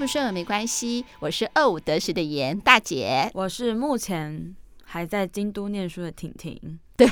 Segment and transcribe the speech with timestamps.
[0.00, 6.80] 不顺耳没关系，我是二五得十的严大姐，我是目前还在京都念书的婷婷。
[6.96, 7.06] 对，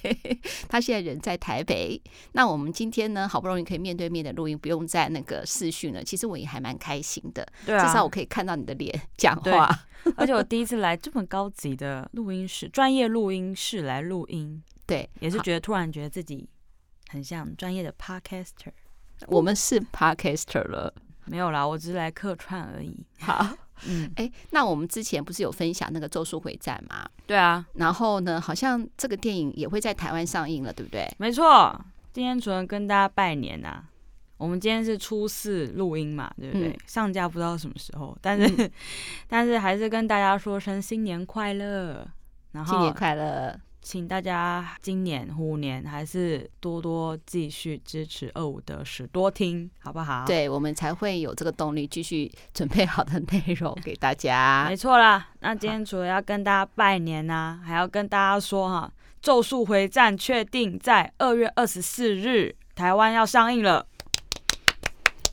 [0.68, 1.98] 他现在人在台北。
[2.32, 6.04] 那我们今天呢，好不容易可以面对面的录音，不用在那个视讯了。
[6.04, 9.74] 其实我也还蛮开心的，对啊，至少我可以看到你的脸讲话。
[10.14, 16.46] 而且我第一次来这么高级的录音室，专业录音室来录音， 对，也是觉得突然觉得自己
[17.08, 18.72] 很像专业的 podcaster。
[19.28, 20.92] 我们是 podcaster 了，
[21.26, 22.96] 没有啦，我只是来客串而已。
[23.20, 23.46] 好。
[23.86, 27.06] 嗯，哎，那我们之前不是有分享那个《咒术回战》吗？
[27.26, 31.06] 对啊，然后呢，好像这个电影也会在台湾上映了，对不对？
[31.18, 31.78] 没错，
[32.10, 33.84] 今天除了跟大家拜年呐、啊，
[34.38, 36.68] 我们今天是初四录音嘛，对不对？
[36.68, 38.70] 嗯、上架不知道什么时候，但是、嗯、
[39.28, 42.08] 但是还是跟大家说声新年快乐，
[42.52, 43.60] 然后新年快乐。
[43.86, 50.24] 请大家今年虎年还是多多继续支持二五得十，多听好不好？
[50.26, 54.66] 对，我们才会有这个动力继续准备好的内容给大家。
[54.68, 63.86] 没错啦，那今天除了要跟大家拜年呐、啊，还要跟大家说哈，《咒术回战》确定在二月二十四日台湾要上映了。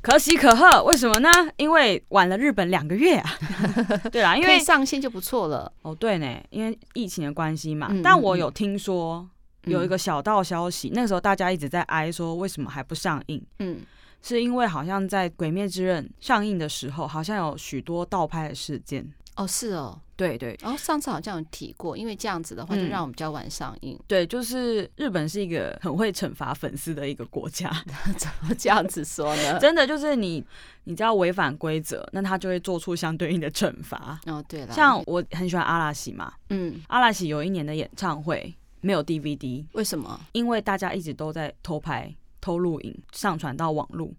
[0.04, 1.30] 可喜可贺，为什么呢？
[1.56, 3.32] 因为晚了日本两个月啊。
[4.12, 5.72] 对啦，因为上线就不错了。
[5.82, 7.88] 哦，对呢，因为疫情的关系嘛。
[7.90, 9.26] 嗯、但我有听说
[9.64, 13.42] 有一个小道消息，嗯、那个时候大家一直在哀说为什么还不上映？
[13.60, 13.80] 嗯，
[14.22, 19.10] 是因为好像在《鬼灭之刃》上映的时候，好像有许多盗拍的事件。
[19.36, 23.95] 哦，是哦，对对，然后上次好像有提过，因为这样子的话，就让我们比较晚上映。
[23.95, 24.03] 嗯。
[24.08, 27.72] 对，就是日本是一个很会惩罚粉丝的一个国家，
[28.17, 29.58] 怎么这样子说呢？
[29.59, 30.44] 真的就是你，
[30.84, 34.20] 你只要违反规则，那他就会做出相对应的惩罚。
[34.28, 40.20] 哦，对了，像我很喜欢阿拉西嘛，嗯，阿拉西有一年的演唱会没有 DVD，为什么？
[40.34, 44.11] 因为大家一直都在偷拍、偷录影，上传到网络，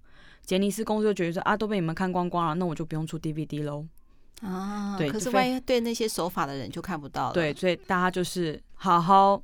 [0.45, 3.87] 杰尼斯公司就觉得说啊，都被你们看光光了，那我就不用出 DVD 喽。
[4.43, 7.33] 啊，对，可是万一对那些守法的人就看不到了。
[7.33, 9.41] 对，所以大家就是好好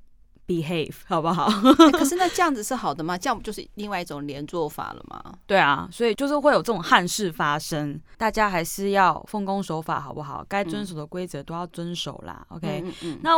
[0.46, 1.46] behave，好不好？
[1.46, 3.16] 欸、可是那 这样子是好的吗？
[3.16, 5.32] 这样不就是另外一种连坐法了吗？
[5.46, 10.44] 对啊，所以就是会有这种憾事发生，大家还是要奉公守法，好不好？
[10.48, 12.44] 该遵守的规则都要遵守啦。
[12.50, 13.30] 嗯、OK，嗯嗯，那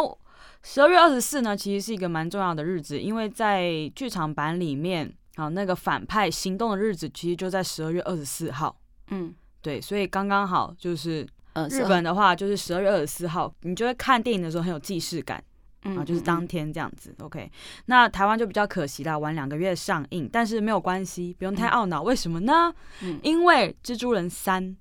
[0.62, 8.74] 十二月二十四呢，其实是一个蛮重要的日子，因为在剧场版里面啊，那个反派行动的日子其实就在十二月二十四号。
[9.10, 11.24] 嗯，对，所以刚刚好就是。
[11.54, 15.42] 呃，日本的话就是十二月二十四号，你就会看电影的时候很有既视感，
[15.84, 17.14] 嗯，啊，就是当天这样子。
[17.18, 17.50] OK，
[17.86, 22.02] 那台湾就比较可惜啦，晚两个月上映，但是没有关系，不用太懊恼。
[22.02, 22.72] 为什么呢？
[23.02, 24.76] 嗯，因为蜘蛛人三，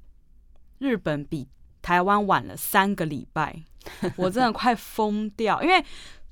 [0.80, 1.48] 日本比
[1.82, 3.64] 台湾晚了三个礼拜，
[4.16, 5.62] 我真的快疯掉。
[5.62, 5.84] 因为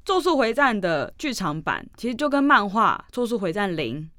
[0.05, 4.09] 咒术回战的剧场版其实就跟漫画咒术回战零。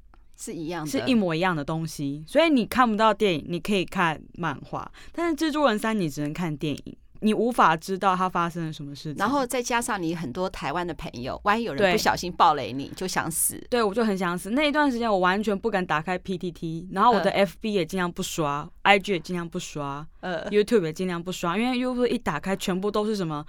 [0.41, 4.91] 是一样的，是一模一样的东西，所以你看不到电影，你可以看漫画。
[5.11, 9.15] 但是《蜘蛛人三》你只能看电影，你无法知道它发生了什么事情。
[9.17, 13.63] 然后再加上你很多台湾的朋友，万一有人不小心暴雷，你就想死。
[13.69, 14.49] 对，我就很想死。
[14.49, 23.45] 那一段时间我完全不敢打开 PTT，然后我的 FB 也尽量不刷，呃，IG 也尽量不刷，呃，YouTube 也尽量不刷，因为 YouTube 一打开全部都是什么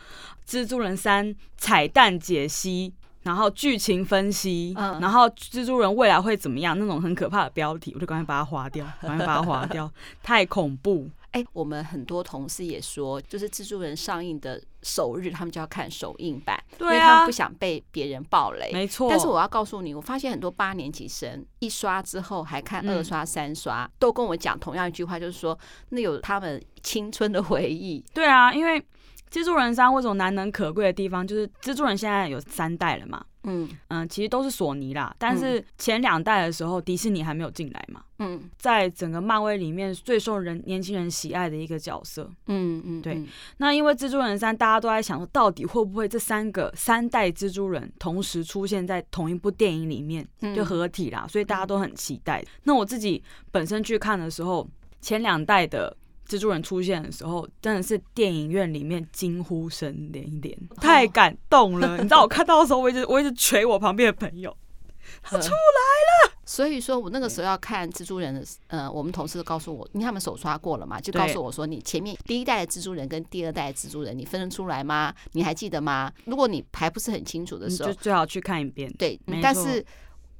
[0.50, 1.26] 《蜘蛛人三》
[1.56, 2.92] 彩蛋解析。
[3.22, 6.78] 然后剧情分析，嗯、然后蜘蛛人未来会怎么样？
[6.78, 9.90] 那种很可怕的标题，我就赶快把它划掉， 赶快把它划掉，
[10.22, 11.08] 太恐怖。
[11.30, 18.70] 哎，我们很多同事也说，就是蜘蛛人上映的首日，他们就要看首映版，对啊，因为他们不想被别人暴雷。
[18.70, 19.08] 没错。
[19.08, 25.58] 但是我要告诉你，我发现很多八年级生一刷之后还看二刷、三刷，嗯、都跟我讲同样一句话，就是说
[25.88, 28.04] 那有他们青春的回忆。
[28.12, 28.84] 对啊，因为。
[29.32, 33.24] 蜘蛛人三为什么难能可贵的地方，就是蜘蛛人现在有三代了嘛？
[33.44, 38.02] 嗯嗯，其实都是索尼啦，但是前两代的时候，迪士尼还没有进来嘛？
[38.18, 42.30] 嗯，在整个漫威里面最受人年轻人喜爱的一个角色。
[42.46, 43.20] 嗯嗯，对。
[43.56, 51.26] 那因为蜘蛛人三，大家都在想说，到底会不会这三个三代蜘蛛人同时出现在同一部电影里面，就合体啦？
[51.26, 52.44] 所以大家都很期待。
[52.64, 53.20] 那我自己
[53.50, 54.68] 本身去看的时候，
[55.00, 55.96] 前两代的。
[56.32, 61.98] 蜘蛛人出现的时候，真的是电影院里面惊呼声连连，太感动了。
[61.98, 64.56] 你知道我看到的时候，我一直我一直捶我旁边的朋友，
[65.22, 66.32] 他出来了。
[66.46, 75.14] 所以说我那个时候要看蜘蛛人的，呃，我们同事都告诉我，因为他们手刷过了嘛，就告诉我说，你前面第一代的蜘蛛人跟第二代的蜘蛛人，你分得出来吗？
[75.32, 76.10] 你还记得吗？
[76.24, 78.90] 如果你还不是很清楚的时候，就最好去看一遍。
[78.98, 79.84] 对，但是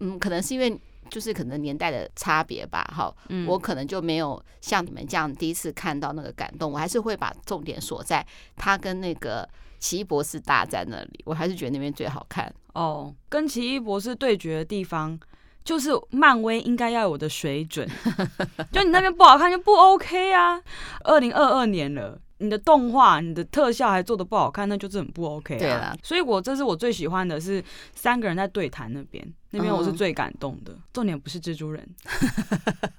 [0.01, 0.81] 嗯，可能是因为。
[1.13, 3.15] 就是可能年代的差别吧，哈，
[3.47, 8.27] 我可能就没有像你们这样第一次看到那个感动，我还是会把重点锁在
[8.57, 9.47] 他跟那个
[9.79, 12.51] 奇异博士大战那里，我还是觉得那边最好看。
[12.73, 15.21] 哦，跟奇异博士对决的地方，
[15.63, 17.87] 就是漫威应该要有的水准，
[18.73, 20.59] 就你那边不好看就不 OK 啊。
[21.05, 25.59] 二零二二年了，你的动画、你的特效还做的不好看，那就是很不 OK 啊。
[25.59, 27.63] 对啦，所以我这是我最喜欢的是
[27.95, 30.73] 三个人在对谈那边，那边我是最感动的。
[30.73, 31.89] 嗯、重点不是蜘蛛人，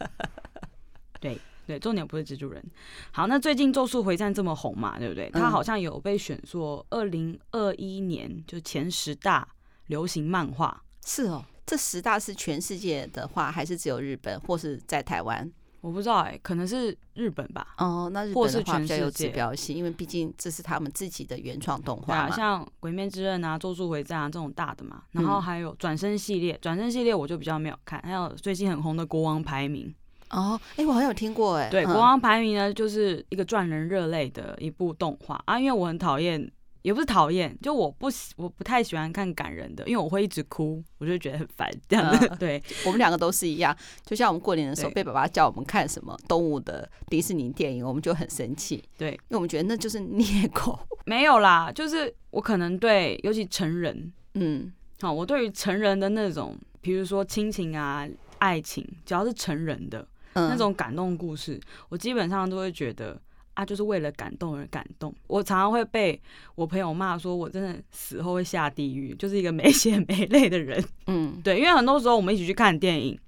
[1.19, 1.38] 对
[1.68, 2.63] 对，重点不是蜘蛛人。
[3.12, 5.30] 好，那最近《咒术回战》这么红嘛，对不对？
[5.31, 9.48] 它好像有被选作二零二一年就前十大
[9.88, 10.84] 流行漫画。
[11.06, 11.46] 是哦。
[11.66, 15.50] 这十大是全世界的话，还是只有日本，或是在台湾？
[15.83, 17.75] 我不知道哎、欸，可能是日本吧。
[17.77, 22.21] 哦，那日本的话比较有指标性，因为毕竟这是他们自己的原创动画嘛。
[22.21, 25.03] 啊、像《鬼面之刃》啊，《咒术回战》啊这种大的嘛。
[25.12, 28.01] 然后还有转身系列，转、身、系列我就比较没有看。
[28.01, 29.94] 还有最近很红的《国王排名》。
[30.38, 31.69] 哦，哎，我好像有听过哎。
[31.69, 36.50] 对，《国王排名》呢，就是一个赚人热泪的一部动画啊，因为我很讨厌。
[36.83, 42.30] 也不是讨厌，就我不喜，我不太喜欢看感人的，因为我会一直哭，我就觉得很烦这样子。
[42.38, 43.75] 对，我们两个都是一样，
[44.06, 48.83] 就像我们过年的时候被爸爸叫我们看什么动物的迪士尼电影，我们就很生气。
[48.97, 50.77] 对，因为我们觉得那就是虐狗。
[51.07, 54.71] 没有啦，就是我可能对，尤其成人，嗯，
[55.01, 58.06] 好，我对于成人的那种，比如说亲情啊、
[58.39, 61.57] 爱情，只要是成人的那种感动故事，
[61.88, 63.18] 我基本上都会觉得。
[63.53, 65.13] 啊，就是为了感动而感动。
[65.27, 66.19] 我常常会被
[66.55, 70.83] 我朋友骂说，我真的死后会下地狱，就是一个没 血没泪的人。
[71.07, 73.19] 嗯，对，因为很多时候我们一起去看电影，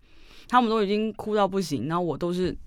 [0.47, 2.57] 他们都已经哭到不行，然后我都是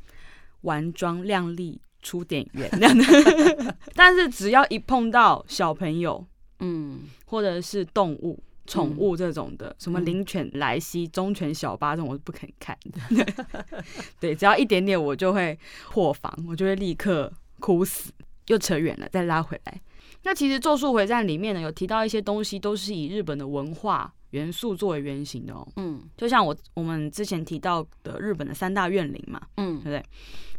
[0.61, 3.77] 完妆靓丽出电影院这样的。
[3.95, 6.25] 但是只要一碰到小朋友，
[6.61, 13.27] 嗯，或者是动物、宠物这种的，什么灵犬莱西、忠犬小八这种，我是不肯看的。
[14.21, 15.59] 对，只要一点点，我就会
[15.91, 17.33] 破防，我就会立刻。
[17.61, 18.13] 哭死，
[18.47, 19.81] 又扯远了，再拉回来。
[20.25, 25.67] 那其实《咒术回战》里面呢，有提到一些东西，都是以日本的文化元素作为原型的哦。
[25.77, 30.05] 嗯，就像我我们之前提到的日本的三大怨灵嘛，嗯，对不对？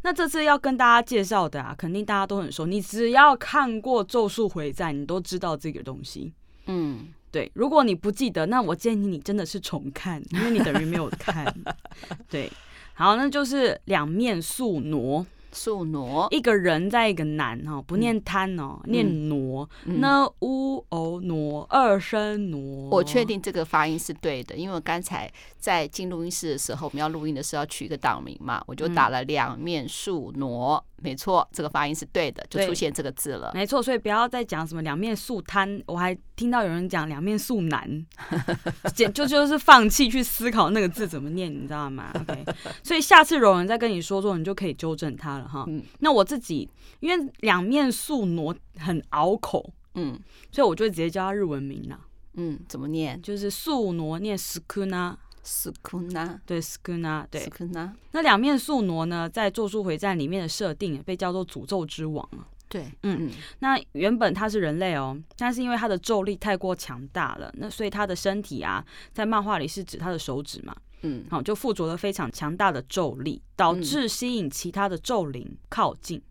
[0.01, 2.65] 那这次要跟大家介绍的啊，肯定大家都很熟。
[2.65, 6.31] 你只要看过《咒术回战》，你都知道这个东西。
[6.67, 7.51] 嗯，对。
[7.53, 11.53] 如果你不记得，那我建议你真的是重看，因为你等于没有看。
[12.29, 12.49] 对，
[12.93, 15.25] 好，那就是两面宿儺。
[15.51, 19.69] 宿挪，一个人在一个南哦，不念贪哦，嗯、念挪。
[19.85, 22.89] 那乌哦挪二声挪。
[22.89, 30.81] 我确定这个发音是对的，因为我刚才在进录音室的时候，我们要录音的时候要取一个档名嘛，我就打了两面宿儺。
[31.01, 33.51] 没错，这个发音是对的，就出现这个字了。
[33.53, 38.05] 没错，所以不要再讲什么两面素贪，我还听到有人讲两面素男，
[38.95, 42.11] 简就就是放弃去思考那个字怎么念，你知道吗？
[42.19, 42.45] OK，
[42.83, 45.65] 所以下次有人再跟你说说，你就可以纠正他了哈。
[45.67, 46.69] 嗯，那我自己
[46.99, 50.19] 因为两面素挪很拗口，嗯，
[50.51, 51.99] 所以我就直接叫他日文名了。
[52.33, 53.21] 嗯，怎么念？
[53.21, 55.17] 就是素挪念斯库纳。
[55.49, 57.91] 斯库纳，对斯库纳，对斯库纳。
[58.11, 62.29] 那两面宿儺呢，在《咒术回战》里面的设定被叫做诅咒之王。
[62.67, 63.31] 对，嗯嗯。
[63.57, 76.21] 那原本他是人类哦，但是因为他的咒力太过强大了，那所以他的身体啊，在漫画里是指他的手指嘛，嗯，好，就附着了非常强大的咒力，导致吸引其他的咒灵靠近。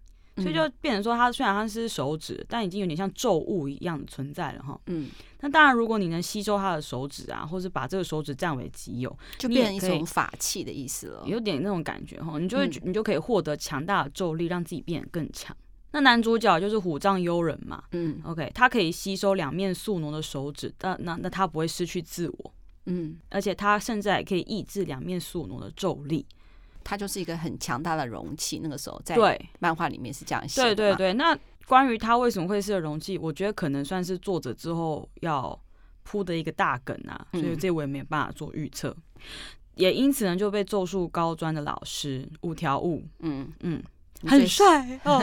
[0.41, 4.81] 所以就变成说，它虽然它是手指，但已经有点像咒物一样的存在了哈。
[4.87, 5.09] 嗯，
[5.41, 12.39] 那当然，如果你能吸收它的手指啊，或是把这个手指占为己有，就变成一种法器的意思了，有点那种感觉哈。
[12.39, 15.57] 你就会，你就可以获得强大的咒力，让自己变得更强。
[15.91, 22.55] 那男主角就是虎杖悠仁嘛，嗯，OK，他可以吸收两面宿儺的手指，但那那他不会失去自我，
[22.85, 26.27] 嗯，而且他甚至还可以抑制两面宿儺的咒力。
[26.89, 29.15] 它就是一个很强大的容器，那个时候在
[29.59, 30.63] 漫画里面是这样写。
[30.63, 35.61] 对对对，那关于它为什么会是个容器，我觉得可能算是作者之后要
[36.03, 38.89] 铺的一个大梗啊，所以这我也没办法做预测。
[38.89, 39.23] 嗯、
[39.75, 43.83] 也因此呢，就被咒术高专的老师五条悟，嗯嗯，
[44.27, 45.23] 很帅哦，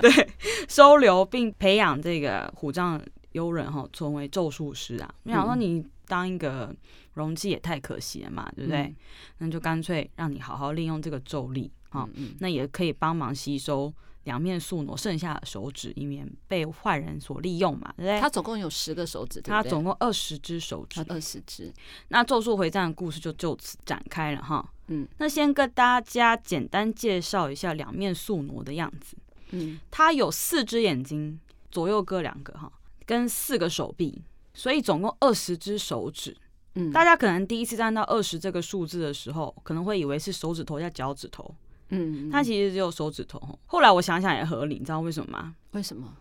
[0.00, 0.30] 对，
[0.68, 5.12] 收留并培养这个虎杖悠仁哈，成为咒术师啊。
[5.24, 6.74] 没想说你当一个。
[7.14, 8.84] 容器也太可惜了嘛，对不对？
[8.84, 8.96] 嗯、
[9.40, 13.92] 那就干脆让你好好利用这个咒力啊，那也可以帮忙吸收
[14.24, 18.18] 两面宿儺剩下的手指，以免被坏人所利用嘛，对不对？
[18.18, 21.70] 他总共有十个手指，对对，他总共二十只手指，二十只。
[22.08, 24.66] 那咒术回战的故事就就此展开了哈。
[24.86, 29.18] 嗯，那先跟大家简单介绍一下两面宿儺的样子。
[29.50, 31.38] 嗯，它有四只眼睛，
[31.70, 32.72] 左右各两个哈，
[33.04, 34.22] 跟四个手臂，
[34.54, 36.36] 所以总共二十只手指。
[36.74, 41.54] 嗯，大家可能第一次看到二十这个数字的时候，可能会以为是手指头加脚趾头。
[41.90, 43.58] 嗯，它其实只有手指头。
[43.66, 45.54] 后来我想想也合理，你知道为什么吗？
[45.72, 46.16] 为什么？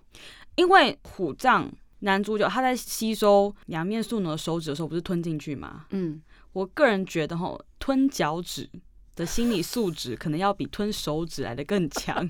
[0.55, 5.85] 因为虎杖男主角他在吸收两面宿儺的手指的时候，不是吞进去吗？
[5.91, 6.21] 嗯，
[6.51, 8.69] 我个人觉得哈，吞脚趾
[9.15, 12.29] 的心理素质可能要比吞手指来的更强。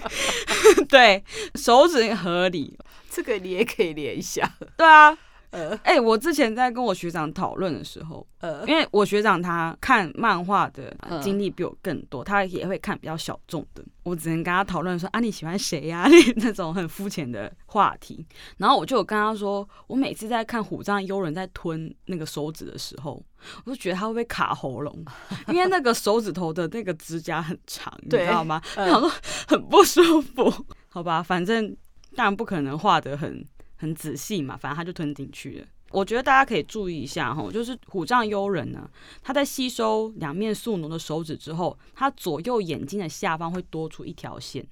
[0.90, 1.24] 对，
[1.54, 2.78] 手指合理，
[3.10, 4.48] 这个你也可以联想。
[4.78, 5.18] 对啊。
[5.50, 16.06] 呃，哎、欸，我之前在跟我学长讨论的时候，呃，因为我学长他看漫画的经历比我更多，他也会看比较小众的，我只能跟他讨论说啊，你喜欢谁呀？
[16.36, 18.24] 那种很肤浅的话题。
[18.58, 23.20] 然后我就有跟他说，我每次在看虎杖悠仁在吞那个手指的时候，
[23.64, 25.04] 我就觉得他会不会卡喉咙，
[25.50, 28.62] 因为那个手指头的那个指甲很长，你知道吗？
[28.76, 29.10] 然后
[29.48, 30.48] 很不舒服。
[30.92, 31.76] 好吧，反正
[32.14, 33.44] 当然不可能画得很。
[33.82, 35.66] 很仔细嘛，反正他就吞进去了。
[35.88, 38.86] 我觉得大家可以注意一下哈，就是虎杖悠仁呢，
[39.22, 44.62] 他在吸收两面宿儺的手指之后，他左右眼睛的下方会多出一条线。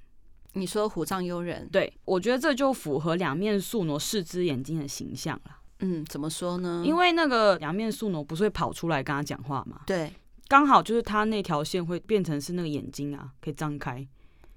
[0.53, 1.67] 你说虎杖悠仁？
[1.69, 5.57] 对，我觉得这就符合两面宿儺四只眼睛的形象了。
[5.79, 6.83] 嗯，怎么说呢？
[6.85, 9.81] 因为那个两面宿儺不是会跑出来跟他讲话嘛？
[9.87, 10.13] 对，
[10.47, 14.07] 刚好就是他那条线会变成是那个眼睛啊，可以张开。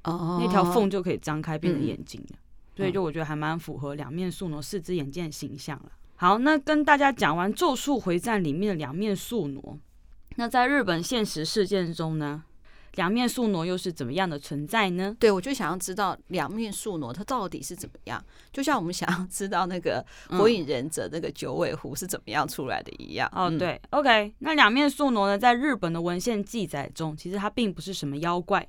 [0.05, 2.27] 哦，那条缝就可以张开变成眼睛了。
[2.33, 2.39] 嗯
[2.75, 5.93] 所以就我觉得还蛮符合两面宿傩四只眼睛的形象了。
[6.17, 9.77] 好，那跟大家讲完《咒术回战》里面的两面宿傩，
[10.37, 12.45] 那在日本现实事件中呢，
[12.95, 15.17] 两面宿傩又是怎么样的存在呢？
[15.19, 20.05] 对，我就想要知道两面宿傩它到底是怎么样，就像我们想要知道那个
[20.39, 23.29] 《火影忍者》那个九尾狐是怎么样出来的一样。
[23.35, 28.65] 嗯、哦，对，OK，那两面宿傩呢，在日本的文献记载中，其实它并不是什么妖怪，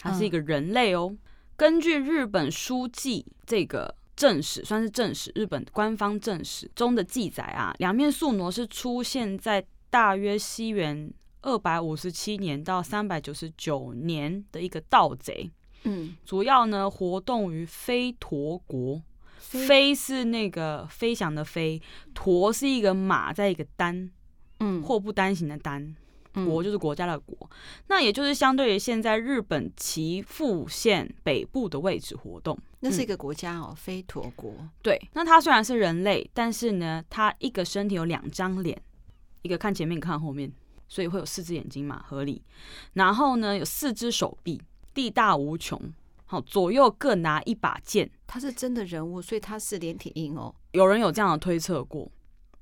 [0.00, 1.10] 它是一个人类哦。
[1.12, 1.18] 嗯
[1.56, 11.10] 根据日本书记这个正史，算是正史，日本官方正史中的记载啊，两面宿傩是出现在大约西元
[11.40, 15.50] 二百五十七年到三百九十九年的一个盗贼，
[15.84, 19.00] 嗯，主要呢活动于飞陀国，
[19.38, 21.80] 飞是那个飞翔的飞，
[22.12, 24.10] 陀是一个马在一个单，
[24.60, 25.96] 嗯，祸不单行的单。
[26.44, 27.56] 国就是国家的国，嗯、
[27.88, 32.58] 那也就是相对于现在日本岐阜县北部的位置活动。
[32.80, 34.52] 那是一个国家哦，非陀国。
[34.82, 38.80] 对，那它虽然是人类，但是呢，它一个身体有两张脸，
[39.42, 40.52] 一个看前面，一个看后面，
[40.86, 42.42] 所以会有四只眼睛嘛，合理。
[42.92, 44.60] 然后呢，有四只手臂，
[44.94, 45.80] 地大无穷，
[46.26, 48.08] 好，左右各拿一把剑。
[48.26, 50.54] 他是真的人物，所以他是连体婴哦。
[50.72, 52.10] 有人有这样的推测过。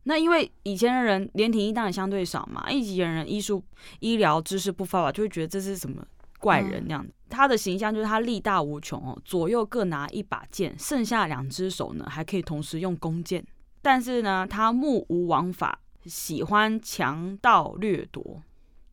[0.04, 3.62] 那因为以前的人连体婴当然相对少嘛，以前人医术
[4.00, 6.06] 医疗知识不发达，就会觉得这是什么
[6.38, 7.10] 怪人那样子。
[7.10, 13.44] 嗯、他的形象就是他力大无穷哦，左右各拿一把剑，剩下两只手呢还可以同时用弓箭。
[13.80, 18.42] 但是呢，他目无王法，喜欢强盗掠夺。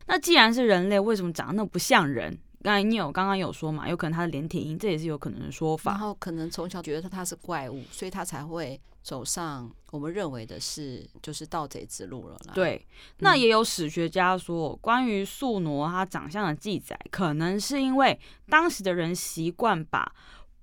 [0.06, 2.38] 那既然是人类，为什么长得那么不像人？
[2.62, 5.92] 刚才你有刚刚有说嘛，有可能他的连体婴，这也是有可能的说法。
[5.92, 12.52] 然后可能从小觉得他他是怪物，所以他才会走上我们认为的是就是盗贼之路了啦。
[12.54, 12.86] 对，
[13.18, 20.14] 那也有史学家说，关于宿儺他长相的记载，可能是因为当时的人习惯把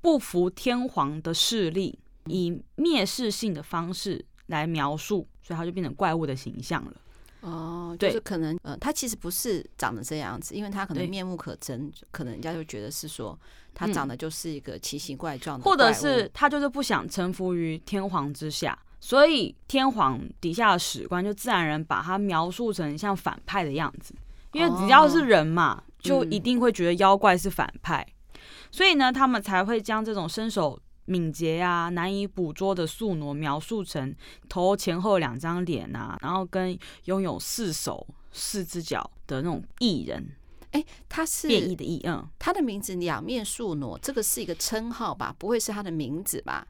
[0.02, 6.94] 不服天皇的势力以蔑视性的方式来描述，所以他就变成怪物的形象了。
[7.42, 13.38] 哦，就是可能，呃，他其实不是长得这样子，因为他可能面目可憎，可能人家就觉得是说
[13.74, 24.14] 他长得就是一个奇形怪状的，或者是他就是不想臣服于天皇之下，所以天皇底下的史官就自然人把他描述成像反派的样子，
[24.52, 30.78] 因为只要是人嘛，就一定会觉得妖怪是反派，嗯、所以呢，他们才会将这种身手。
[31.10, 34.16] 敏捷啊，难以捕捉的宿儺描述成
[34.48, 40.24] 头前后两张脸啊，然后跟拥有四手四只脚的那种艺人。
[40.72, 45.36] 哎、欸，他是变异的异，嗯，他的名字两面宿儺，这个是一个称号吧？
[45.40, 46.68] 不会是他的名字吧？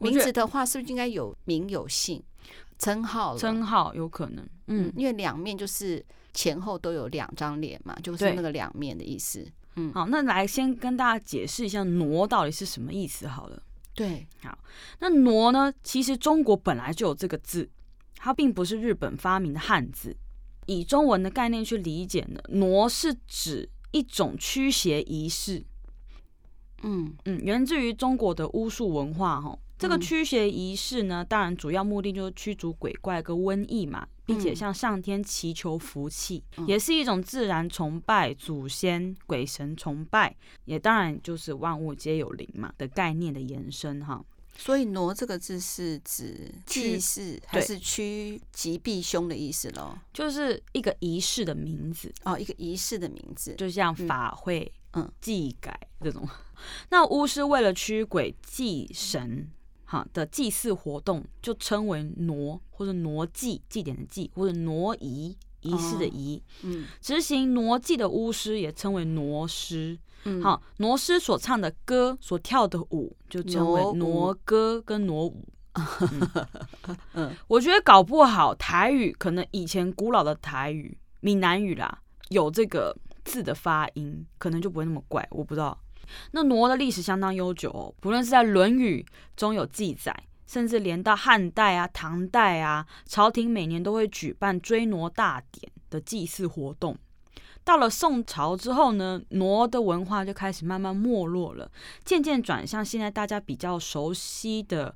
[0.00, 2.20] 名字的话，是不是应该有名有姓？
[2.80, 3.38] 称号？
[3.38, 6.04] 称号有可能，嗯，因为两面就是
[6.34, 9.38] 前后都有两张脸嘛，就是那个两面的意思。
[9.38, 13.62] 对嗯，好，那来先跟大家解释一下“挪”到底是什么意思好了。
[13.98, 14.56] 对，好，
[15.00, 15.74] 那挪呢？
[15.82, 17.68] 其实中国本来就有这个字，
[18.14, 20.16] 它并不是日本发明的汉字。
[20.66, 25.64] 以中文的概念去理解呢，挪是指一种驱邪仪式。
[26.82, 29.58] 嗯嗯，源自于中国的巫术文化哈。
[29.78, 34.06] 这个驱邪仪式呢，当然主要目的就是驱逐鬼怪跟瘟疫嘛。
[34.28, 44.22] 并且向上天祈求福气，嗯、也是一种自然崇拜、祖先、鬼神崇拜，也当然就是万物皆有灵嘛的概念的延伸哈。
[44.54, 49.98] 所以“挪”这个字是指祭祀还是驱吉避凶的意思咯？
[50.12, 56.28] 就是一个仪式的名字哦，一个仪式的名字，就像法会、嗯、祭改这种。
[56.90, 59.48] 那巫师为了驱鬼祭神。
[59.90, 66.42] 哈的祭祀活动，就称为挪或者挪祭，祭典的祭，或者挪仪，仪式的仪。
[66.62, 69.98] 嗯，执行挪祭的巫师也称为挪师。
[70.24, 75.42] 嗯，好，傩师所唱的歌，所跳的舞，就称为挪歌跟挪舞。
[77.14, 85.26] 嗯，我觉得搞不好台语可能以前古老的台语、闽南语啦，有这个字的发音，可能就不会那么怪。
[85.30, 85.78] 我不知道。
[86.32, 89.04] 那傩的历史相当悠久哦，不论是在《论语》
[89.36, 90.14] 中有记载，
[90.46, 96.96] 甚至连到汉代啊、唐代啊，朝廷每年都会举办追傩大典的祭祀活动。
[97.64, 101.70] 到了宋朝之后呢，傩的文化就开始慢慢没落了，
[102.04, 104.94] 渐渐转向现在大家比较熟悉的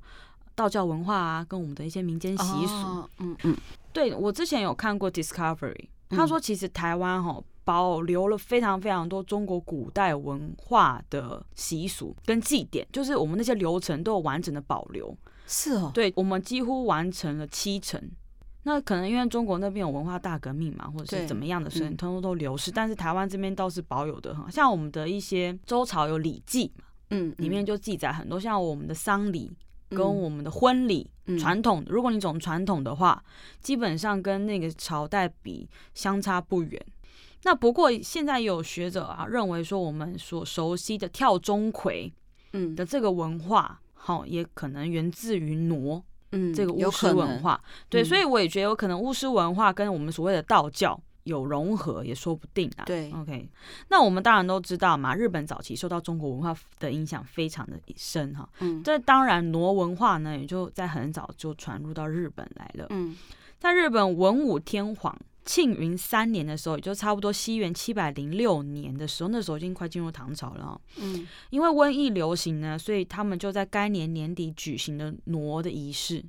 [0.55, 2.73] 道教文化啊，跟我们的一些民间习俗。
[2.73, 3.57] 哦、嗯嗯，
[3.91, 7.43] 对，我之前有看过 Discovery，他说其实台湾哈、哦。
[7.63, 15.15] 保留了非常非常多中国古代文化的习俗跟祭典，就是我们那些流程都有完整的保留。
[15.47, 18.01] 是哦，对，我们几乎完成了七成。
[18.65, 22.71] 那可能因为中国那边有文化大革命嘛，或者是怎么样的，所以通通都流失。
[22.71, 29.51] 但是台湾这边倒是保有的很好，像我们的一些周朝有礼记嘛，嗯，里面就记载很多，像我们的丧礼
[29.89, 31.83] 跟我们的婚礼传统。
[31.87, 33.21] 如果你走传统的话，
[33.59, 36.81] 基本上跟那个朝代比相差不远。
[37.45, 42.11] 那不过现在有学者啊认为说，我们所熟悉的跳钟馗，
[42.53, 52.85] 嗯的这个文化，好、嗯、也可能源自于傩，嗯这个巫师文化，对，嗯、所以我也觉得有可能巫师文化跟我们所谓的道教有融合，也说不定啊。
[52.85, 53.49] 对，OK，
[53.89, 63.17] 那我们当然都知道嘛，日本早期受到中国文化的影响非常的深哈，嗯，这当然挪文化呢也就在很早就传入到日本来了，嗯，
[63.59, 65.13] 在日本文武天皇。
[65.45, 70.79] 庆云三年的时候，也就差不多西元七百零六年的时候，那时候已经快进入唐朝了。
[70.97, 76.23] 嗯，因为瘟疫流行呢，所以他们就在该年年底举行了傩的仪式。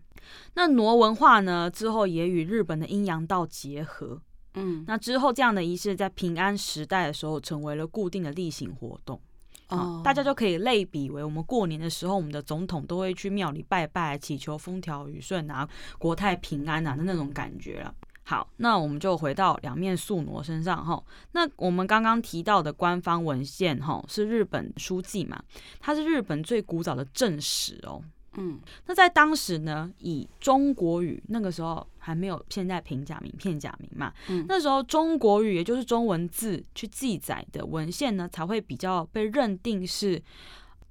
[0.55, 4.21] 那傩文化呢，之后也与日本的阴阳道结合。
[4.55, 9.21] 嗯，那之后这样的仪式在平安时代的时候，成为了固定的例行活动。
[9.69, 17.95] 哦，大家就可以类比为我们过年的时候，我们的总统都会去庙里拜拜，祈求风调雨顺啊、国泰平安啊的那种感觉了。
[18.27, 21.03] 好，那我们就回到两面宿傩身上哈。
[21.33, 25.43] 那我们刚刚提到的官方文献哈，是日本书记嘛？
[25.79, 28.03] 它是日本最古早的正史哦。
[28.37, 34.13] 嗯，那在当时呢，以中国语，那个时候还没有现在平假名、片假名嘛。
[34.29, 40.21] 嗯，那时候中国语也就是中文字去记载的文献呢，才会比较被认定是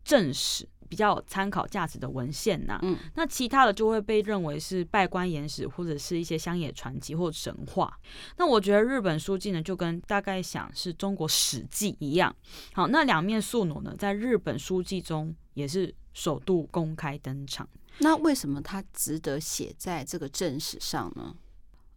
[0.06, 0.68] 正史。
[0.90, 7.98] 比较有参考价值的文献呐、啊，嗯，那其他的就会被认为是拜官野史或者是一些乡野传奇或神话。
[8.38, 12.36] 那我觉得日本书记呢，就跟大概想是中国史记一样。
[12.74, 17.68] 好，那两面宿傩呢，在日本书记中也是首度公开登场。
[18.00, 21.36] 那为什么它值得写在这个正史上呢？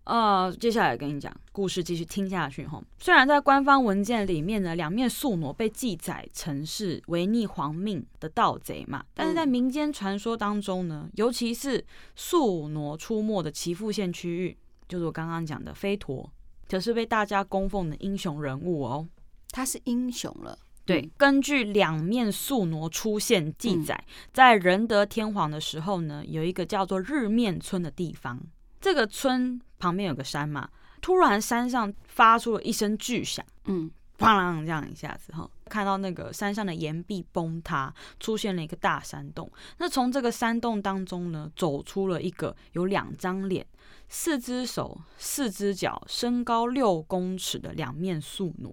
[0.07, 2.81] 呃，接下来跟你讲故事，继续听下去哈。
[3.01, 14.57] 虽然在官方文件里面呢，两面宿傩被记载成是违逆皇命的盗贼嘛，但是在民间传说当中呢，尤其是宿傩出没的岐阜县区域，
[14.88, 16.31] 就是我刚刚讲的飞陀，
[16.69, 19.09] 可是被大家供奉的英雄人物哦。
[19.51, 20.57] 他是英雄了。
[20.85, 28.40] 对，根据两面宿傩出现记载，在仁德天皇的时候呢，有一个叫做日面村的地方。
[28.87, 30.70] 这个村旁边有个山嘛，
[31.01, 39.51] 突然山上发出了一声巨响，嗯，砰啷这样一下子哈，看到那个山上的岩壁崩塌，出现了一个大山洞。
[39.79, 43.66] 那从这个山洞当中呢，走出了一个有两张脸、
[44.09, 48.72] 四只手、四只脚、身高六公尺的两面宿傩。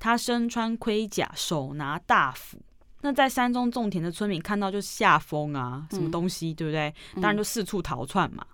[0.00, 2.58] 他身穿盔甲，手拿大斧。
[3.02, 6.92] 那在山中种田的村民看到就吓疯啊，什么东西，嗯、对不对？
[7.14, 8.44] 当然就四处逃窜嘛。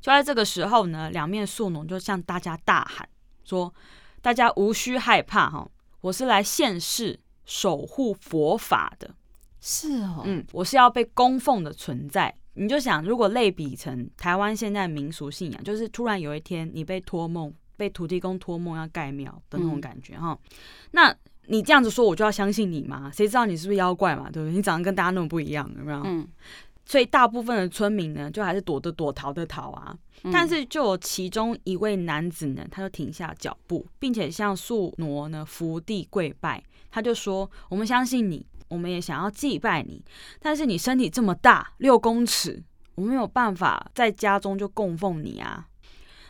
[0.00, 3.08] 就在这个时候呢，两面宿农就向大家大喊
[3.44, 3.72] 说
[4.20, 5.68] ：“大家无需害怕哈，
[6.00, 9.14] 我是来现世守护佛法的。
[9.60, 12.34] 是哦，嗯，我是要被供奉的存在。
[12.54, 20.32] 你就想，如果类比成台湾现在民俗信仰，就是突然有一天你被托梦，被土地公托梦要盖庙的那种感觉哈。
[20.32, 20.58] 嗯、
[20.92, 21.14] 那
[21.48, 23.10] 你这样子说，我就要相信你吗？
[23.14, 24.30] 谁知道你是不是妖怪嘛？
[24.30, 24.52] 对不对？
[24.54, 26.00] 你长得跟大家那么不一样，有没有？
[26.04, 26.26] 嗯。”
[26.86, 29.94] 所以大部分的村民呢，就还是躲的躲，逃的逃啊。
[30.32, 36.62] 但是就有其中一位男子呢，他就停下脚步，并且向宿挪呢伏地跪拜。
[36.90, 40.02] 他就说：“我们相信你，我们也想要祭拜你。
[40.40, 42.62] 但是你身体这么大，六公尺，
[42.94, 45.68] 我们没有办法在家中就供奉你啊。”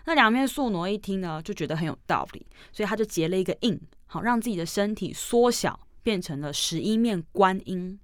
[0.07, 7.99] 那两面宿挪一听呢，就觉得很有道理，所以他就结了一个印，好让自己的身体缩小，变成了十一面观音。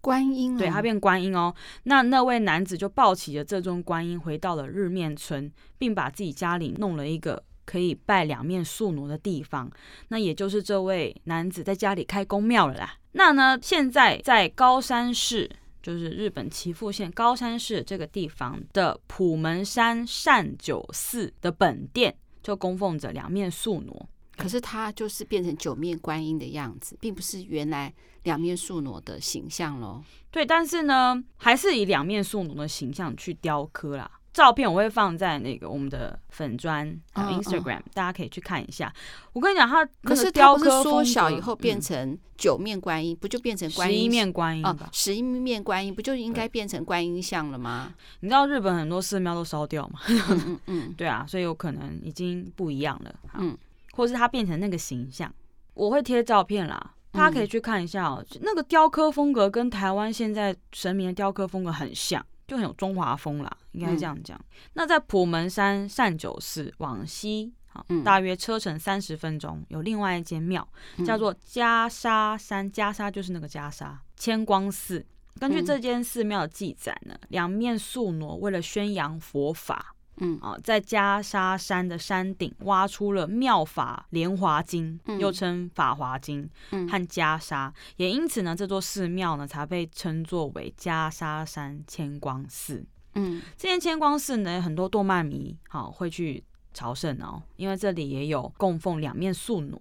[0.00, 1.54] 观音，对，他变观音哦。
[1.84, 9.70] 那那位男子就抱起了这尊观音，回到了日面村，并把自己家里弄了一个可以拜两面宿奴的地方。
[10.08, 12.94] 那也就是这位男子在家里开公庙了啦。
[13.12, 15.50] 那呢，现在在高山市，
[15.82, 24.06] 就是日本岐阜县高山市这个地方的普门山善久寺的本殿，就供奉着两面宿儺。
[24.40, 30.02] 可是它就是变成九面观音的样子，并不是原来两面宿儺的形象喽。
[30.30, 34.10] 对，但是呢，还是以两面宿儺的形象去雕刻啦。
[34.32, 38.90] 照片我会放在那个我们的粉砖还有 Instagram，、嗯嗯、大家可以去看一下。
[39.32, 44.88] 我跟你讲，它可是雕刻缩小以后变成九面观音，嗯、不就变成观音十一面观音啊？
[44.92, 47.92] 十一面观音不就应该变成观音像了吗？
[48.20, 49.98] 你知道日本很多寺庙都烧掉吗？
[50.06, 53.12] 嗯嗯，嗯 对啊，所以有可能已经不一样了。
[53.36, 53.58] 嗯。
[53.92, 55.32] 或是它变成那个形象，
[55.74, 64.38] 我会贴照片啦，大家可以去看一下哦、那个雕刻风格跟台湾现在神明的雕刻风格很像，就很有中华风啦，应该是这样讲。
[64.38, 70.66] 嗯、那在普门山善久寺往西，好，大约车程三十分钟，有另外一间庙
[71.04, 75.04] 叫做袈裟山，袈裟就是那个袈裟，千光寺。
[75.38, 79.94] 根据这间寺庙的记载呢，两面宿挪为了宣扬佛法。
[80.20, 86.48] 嗯啊，在袈裟山的山顶挖出了《妙法莲华经》，又称《法华经》
[86.88, 92.84] 和袈裟，也因此呢，这座寺庙呢才被称作为袈裟山千光寺。
[93.14, 99.78] 嗯，这间千光寺呢，很多动漫迷好会去朝圣哦，因为这里也有供奉两面宿儺。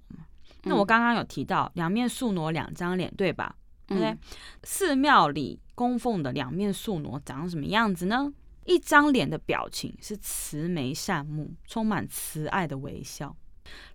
[0.63, 3.55] 那我刚刚有提到两面宿傩两张脸，对吧？
[3.87, 4.17] 对不对？
[4.63, 8.31] 寺庙里供奉的两面宿傩长什么样子呢？
[8.69, 13.35] 一张脸的表情是慈眉善目，充满慈爱的微笑；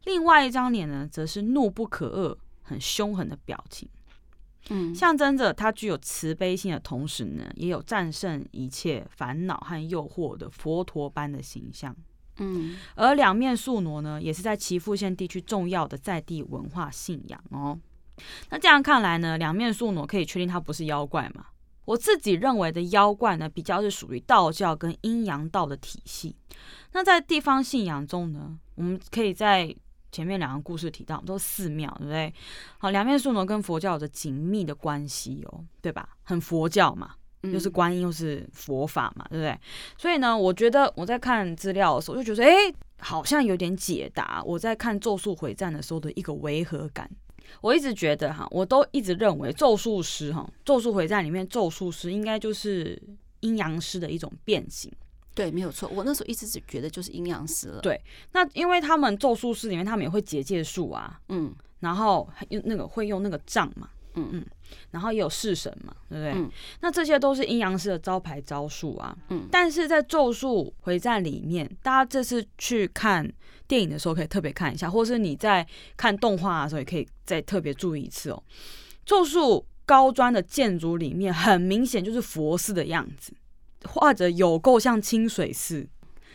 [0.02, 3.88] 另外一张脸呢，则是怒不可遏、很凶狠的表情。
[4.70, 11.94] 嗯，象征着他具有慈悲心的同时呢，也有战胜一切烦恼和诱惑的佛陀般的形象。
[12.38, 17.78] 嗯，而两面宿儺呢，也是在岐阜县地区重要的在地文化信仰哦。
[18.50, 21.46] 那这样看来呢，两面宿儺可以确定它不是妖怪嘛？
[21.84, 26.34] 我自己认为的妖怪呢，比较是属于道教跟阴阳道的体系。
[26.92, 29.74] 那在地方信仰中呢，我们可以在
[30.12, 32.32] 前面两个故事提到，都是寺庙，对不对？
[32.78, 36.08] 好，两面树呢跟佛教有着紧密的关系哦，对吧？
[36.22, 39.58] 很佛教嘛，又是观音，又是佛法嘛，对不对？
[39.98, 47.10] 所以呢，我觉得我在看资料的时候，就觉得，哎，好像有点解答我在看《咒术回战》的时候的一个违和感。
[47.60, 53.00] 我一直觉得哈，我都一直认为咒术师哈，《咒术回战》里面咒术师应该就是
[53.40, 54.92] 阴阳师的一种变形。
[55.34, 55.88] 对，没有错。
[55.92, 57.80] 我那时候一直只觉得就是阴阳师了。
[57.80, 58.00] 对，
[58.32, 63.88] 那因为他们咒术师里面，他们也会结界术啊，嗯，然后用那个会用那个杖嘛。
[64.16, 64.46] 嗯嗯，
[64.92, 66.40] 然后也有式神嘛，对不对？
[66.40, 66.48] 嗯、
[66.80, 69.12] 那这些都是阴阳师的招牌招数啊。
[69.30, 73.28] 嗯，但是在《咒术回战》里面，大家这次去看
[73.66, 78.42] 电影的时候，可以特别看一下，或是你在看动画的时候，也可以再特别注意一次哦。
[79.04, 83.34] 咒术高专的建筑里面，很明显就是佛寺的样子，
[83.84, 85.86] 画着有够像清水寺，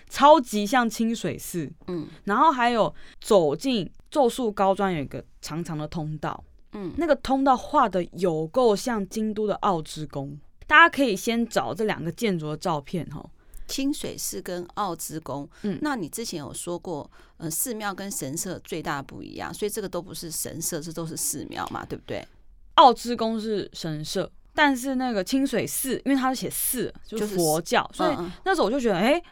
[0.09, 1.71] 超级像清水寺。
[1.87, 6.43] 嗯，然后还有走进咒术高专有一个长长的通道。
[6.73, 13.27] 嗯，那个通道画的有够像京都的奥之宫，大家可以先找这两个建筑的照片哈。
[13.69, 22.27] 清水寺跟奥之宫，嗯，那你之前有说过，呃，寺庙跟神社最大不一样，所以这个都不是神社，这都是寺庙嘛，对不对？
[22.73, 29.23] 奥之宫是神社，但是那个清水寺，因为它是写寺，就是佛教，就是、所以那时候我就觉得，哎、欸，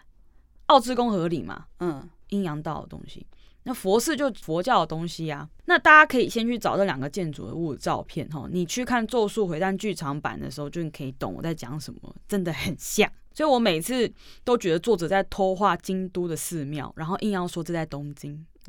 [0.68, 3.26] 奥之宫合理嘛，嗯，阴阳道的东西。
[3.64, 13.12] 那佛寺就佛教的东西啊，那大家可以先去找这两个建筑物的照片哈，你去看《咒术回战》剧场版的时候，就你可以懂我在讲什么，真的很像。
[13.38, 14.12] 所以我每次
[14.44, 18.44] 都觉得作者在偷画京都的寺庙，然后硬要说这在东京。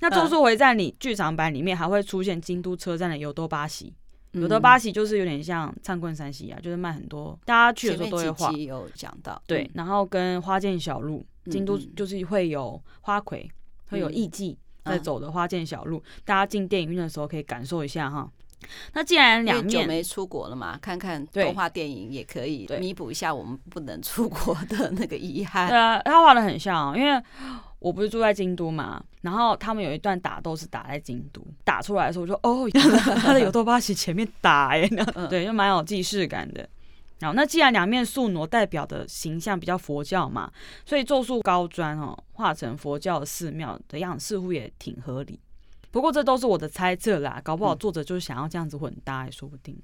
[0.00, 3.94] 那《咒术回战》里剧场版里面还会出现京都车站的有多巴西，
[4.32, 8.50] 有多巴西就是有点像灿棍山西啊，就是卖很多，大家去的时候都会画。
[8.50, 11.24] 有讲到对，然后跟花见小路。
[11.48, 13.48] 京都就是会有花魁，
[13.90, 18.28] 会有艺妓在走的花见小路，大家进电影院的时候可以感受一下哈。
[18.92, 25.68] 那既然两面没出国了嘛，看看动画电影也可以弥补一下我们不能出国的那个遗憾。
[25.68, 27.22] 对啊，他画的很像，因为
[27.78, 32.68] 我不是住在京都嘛，然后他们有一段打斗是打在京都，打出来的时候我说哦，
[33.22, 34.88] 他的 有多巴西前面打哎，
[35.28, 36.68] 对，就蛮有既视感的。
[37.18, 40.52] 然后，那既然两面宿儺代表的形象比较佛教嘛，
[40.84, 45.40] 所以咒术高专哦画成佛教寺庙的样子似乎也挺合理。
[45.96, 49.74] 不过这都是我的猜测啦，搞不好作者就是想要这样子混搭也说不定。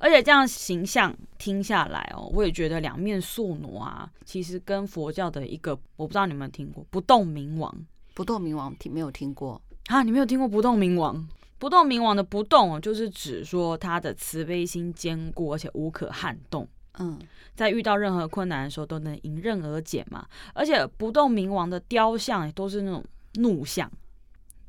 [0.00, 7.72] 而且这样形象听下来哦，我也觉得两面宿儺啊，其实跟佛教的一个，我不知道你们有没有听过不动明王。
[8.14, 10.02] 不动明王听没有听过啊？
[10.02, 11.24] 你没有听过不动明王？
[11.60, 16.66] 不动明王的不动，就是指说他的慈悲心坚固，而且无可撼动。
[16.98, 17.16] 嗯，
[17.54, 20.26] 在遇到任何困难的时候，都能迎刃而解嘛。
[20.52, 23.88] 而且不动明王的雕像也都是那种怒像。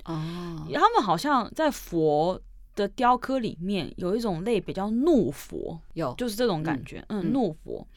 [0.05, 2.39] 哦，他们好像在佛
[2.75, 7.87] 的雕刻里面有一种类比较怒佛，有就是这种感觉，嗯，嗯，怒佛。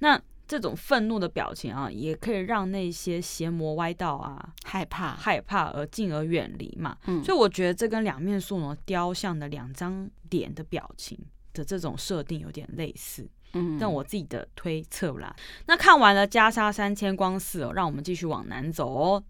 [0.00, 6.96] 那这种愤怒的表情啊，也可以让那些邪魔歪道啊害怕害怕而进而远离嘛。
[7.06, 11.18] 嗯，所以我觉得这跟两面宿儺雕像的两张脸的表情
[11.52, 13.28] 的这种设定有点类似。
[13.54, 15.34] 嗯，但我自己的推测啦。
[15.66, 19.22] 那看完了袈裟三千光寺哦，让我们继续往南走哦。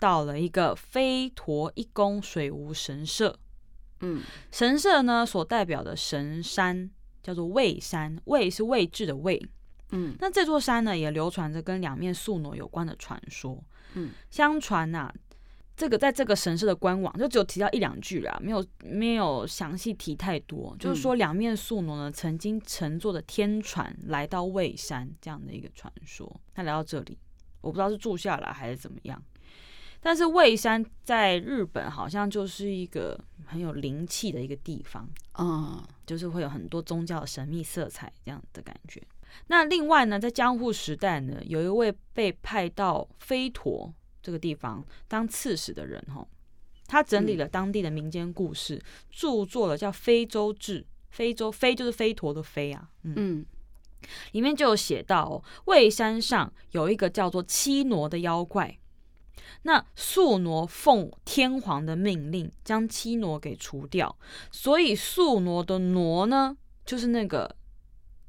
[0.00, 3.38] 到了一个飞陀一宫水无神社，
[4.00, 6.90] 嗯，神社呢所代表的神山
[7.22, 9.40] 叫做位山，位是位置的位，
[9.90, 15.14] 嗯，那这座山呢也流传着跟两面宿傩有关的传说，嗯，相传呐、啊，
[15.76, 27.18] 这个在这个神社的官网就只有提到一两句啦，没有没有详细提太多，就是说两面宿傩呢曾经乘坐的天船来到位山这样的一个传说，那来到这里，
[27.60, 29.22] 我不知道是住下来还是怎么样。
[30.00, 35.08] 但是蔚山在日本好像就是一个很有灵气的一个地方，
[35.38, 39.02] 嗯，就是会有很多宗教的神秘色彩这样的感觉。
[39.46, 46.26] 那另外呢，在江户时代呢，有一位被派到飞陀这个地方当刺史的人，哈，
[46.86, 50.82] 他整理了当地的民间故事，嗯、著作了叫《非洲志》。
[51.10, 53.46] 非洲飞就是飞陀的飞啊，嗯，嗯
[54.30, 58.78] 里面就有写到哦，蔚山上有一个叫做七挪的妖怪。
[59.62, 64.16] 那宿挪奉天皇的命令将七挪给除掉，
[64.50, 67.54] 所以宿挪的挪呢，就是那个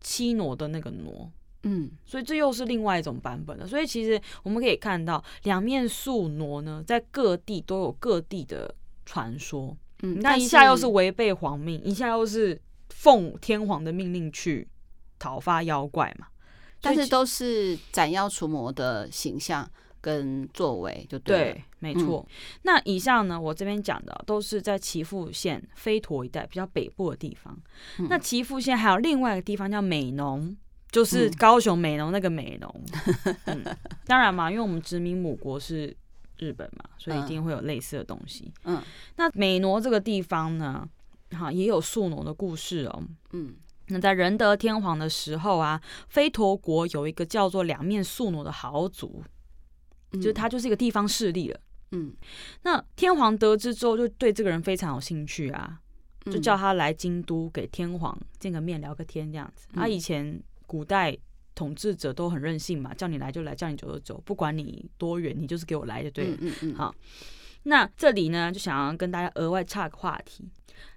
[0.02, 1.32] 七挪的那个挪，
[1.64, 3.68] 嗯，所以这又是另外一种版本的。
[3.68, 8.74] 所以其实我们可以看到，两面宿挪呢，在各地都有各地的
[9.06, 14.68] 传说，嗯，那一下又是违背皇命，一下又是奉天皇的命令去
[15.18, 16.28] 讨伐妖怪嘛，
[16.82, 19.70] 但是都是斩妖除魔的形象。
[20.02, 22.26] 跟作为就对，对，没错。
[22.28, 22.34] 嗯、
[22.64, 27.56] 那以上呢，我这边讲的都是在岐阜县飞陀一带比较北部的地方。
[28.00, 30.58] 嗯、那岐阜县还有另外一个地方叫美浓，
[30.90, 32.84] 就是高雄美浓那个美浓。
[34.06, 35.96] 当然嘛，因为我们殖民母国是
[36.40, 38.52] 日本嘛，所以一定会有类似的东西。
[38.64, 38.82] 嗯，
[39.18, 40.88] 那美浓这个地方呢，
[41.32, 43.04] 哈，也有宿农的故事哦。
[43.34, 43.54] 嗯，
[43.90, 49.24] 那在仁德天皇的时候啊，飞陀国有一个叫做两面宿儺的豪族。
[50.14, 51.60] 就是他就是一个地方势力了，
[51.92, 52.14] 嗯，
[52.64, 55.80] 那天皇得知之后，就对这个人非常有兴趣啊，
[56.26, 59.68] 就叫他来京都给天皇见个面聊个天这样子。
[59.74, 61.18] 他、嗯啊、以前古代
[61.56, 66.38] 统治者都很任性嘛，叫你来就来，叫你走就走，不管你多远，你就是给我来就对了。
[66.62, 66.94] 嗯好，
[67.64, 70.50] 那这里呢，就想要跟大家额外岔个话题，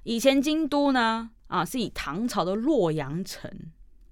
[0.03, 3.51] 以前京都呢，啊，是以唐朝的洛阳城。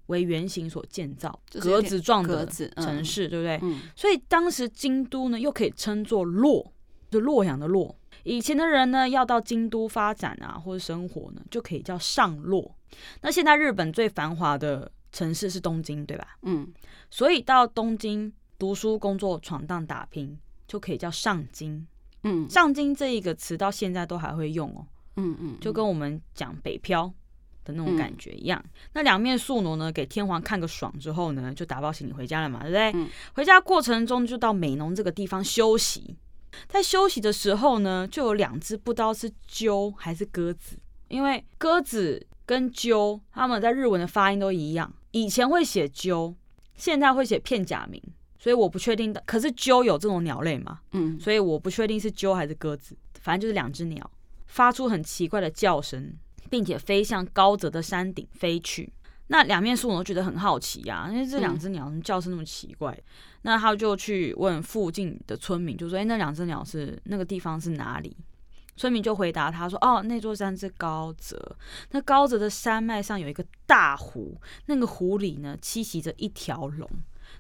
[0.06, 3.58] 为原型所建造，格子状的城市，对不对？
[3.62, 6.72] 嗯、所以当时京都呢，又可以称作洛，
[7.10, 7.94] 就洛阳的洛。
[8.24, 12.74] 以前的人呢，要到京都发展啊，或者生活呢，就可以叫上洛。
[13.20, 16.36] 那现在日本最繁华的城市是东京，对吧？
[16.42, 16.72] 嗯，
[17.10, 20.38] 所以到东京读书、工作、闯荡、打拼，
[20.68, 21.86] 就可以叫上京。
[22.24, 24.86] 嗯，上京这一个词到现在都还会用哦。
[25.16, 27.12] 嗯嗯，就跟我们讲北漂。
[27.64, 28.60] 的那种感觉一样。
[28.64, 32.92] 嗯、那两面宿傩呢，给天皇看个爽之后呢，就打包行李回家了嘛，对不对？
[32.94, 36.16] 嗯、回家过程中就到美浓这个地方休息。
[36.68, 40.76] 在休息的时候呢，就有两只不知道是鸠还是鸽子，
[41.08, 44.92] 因为鸽子跟鸠它们在日文的发音都一样。
[45.12, 46.34] 以前会写鸠，
[46.76, 48.02] 现在会写片假名，
[48.38, 49.22] 所以我不确定的。
[49.24, 50.80] 可是鸠有这种鸟类嘛？
[50.90, 54.10] 嗯，所以我不确定是鸠还是鸽子，反正就是两只鸟
[54.46, 56.12] 发出很奇怪的叫声。
[56.52, 58.92] 并且飞向高泽的山顶飞去。
[59.28, 62.92] 那两面树我都觉得很好奇呀、啊，因为这两只鸟叫声那么奇怪。
[62.92, 63.02] 嗯、
[63.42, 68.14] 那他就去问附近的村民，就说：“哎，那两只鸟是那个地方是哪里？”
[68.76, 71.56] 村民就回答他说：“哦，那座山是高泽。
[71.92, 76.86] 那高泽的山脉上有一个大湖，那个湖里呢栖息着一条龙。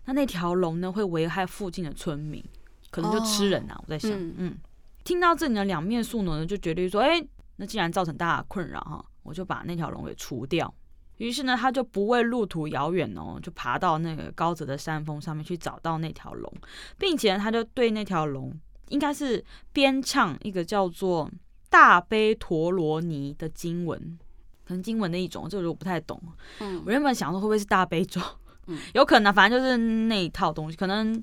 [0.06, 2.42] 那那条龙呢会危害附近的村民，
[2.90, 3.74] 可能就吃人啊。
[3.76, 4.58] 哦”我在想，嗯，嗯，
[5.04, 7.22] 听到这里的两面宿儺呢就决定说：“哎。”
[7.56, 10.72] 那既然造成大家的困扰哈，我就把那条龙给除掉。
[11.18, 16.52] 于是呢，他就不畏路途遥远哦，就爬到那个高泽的山峰上面去找到那条龙，
[16.98, 18.52] 并且他就对那条龙
[18.88, 21.30] 应该是编唱一个叫做
[21.68, 24.18] 大悲陀罗尼的经文，
[24.64, 26.20] 可能经文的一种，这个我不太懂。
[26.58, 28.20] 嗯，我原本想说会不会是大悲咒？
[28.66, 31.22] 嗯， 有可能，反正就是那一套东西，可能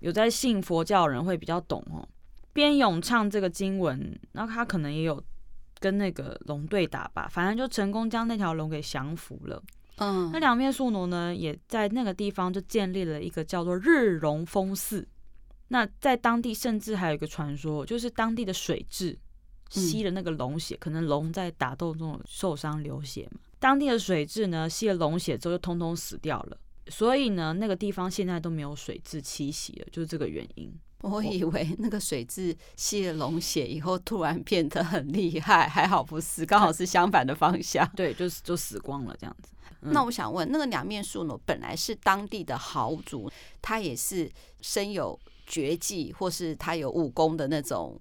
[0.00, 2.06] 有在信佛教的人会比较懂哦。
[2.52, 5.22] 边咏唱这个经文，然后他可能也有
[5.78, 9.62] 跟那个龙对打吧，反正就成功将那条龙给降服了。
[9.96, 15.06] 嗯，那两面宿傩呢，也在那个地方就建立了一个叫做日龙峰寺。
[15.68, 19.16] 那在当地甚至还有一个传说，就是当地的水蛭
[19.68, 23.38] 吸了那个龙血，嗯、可能龙在打斗中受伤流血嘛。
[23.58, 26.56] 当地的水蛭呢，吸了龙血之后就通通死掉了，
[26.88, 30.74] 所以呢，那个地方现在都没有水蛭栖息了，就是这个原因。
[31.02, 37.88] 我以为那个水蛭吸了龙血以后突然变得很厉害，还好不是，刚好是相反的方向。
[37.96, 39.52] 对，就是就死光了这样子。
[39.80, 43.30] 嗯、那我想问，那个两面树呢本来是当地的豪族，
[43.62, 47.98] 他也是身有绝技，或是他有武功的那种。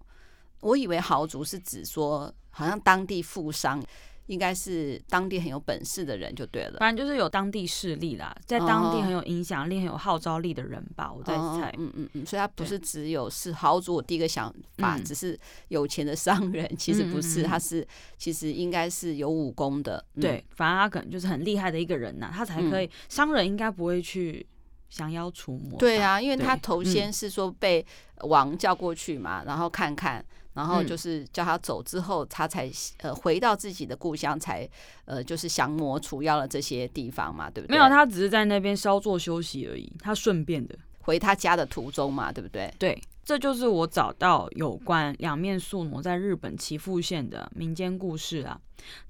[0.60, 3.82] 我以为豪族是指说，好像当地富商。
[4.30, 11.74] 应该是当地很有本事的人就对了，反正就是有当地势力啦，在当地很有影响力、很有号召力的人吧，我在猜。
[11.80, 13.96] 嗯嗯嗯，所以他不是只有是豪族。
[13.96, 15.38] 我第一个想法只是
[15.70, 17.86] 有钱的商人，其实不是，他是
[18.20, 20.06] 其实应该是有武功的。
[20.22, 22.90] 对，反正他可能就是很厉害的一个人呐，他才可以。
[23.10, 24.46] 商人应该不会去
[24.92, 25.80] 降妖除魔。
[25.80, 27.84] 对啊，因为他头先是说被
[28.26, 30.24] 王叫过去嘛，然后看看。
[30.60, 34.70] 然后就是叫他走之后，他才呃回到自己的故乡，才
[35.06, 37.78] 呃就是降魔除妖了这些地方嘛，对不对？
[37.78, 39.90] 没有，他只是在那边稍作休息而已。
[40.00, 42.70] 他顺便的回他家的途中嘛，对不对？
[42.78, 48.60] 对，这就是我找到有关两面宿傩在日本岐阜县的民间故事啊。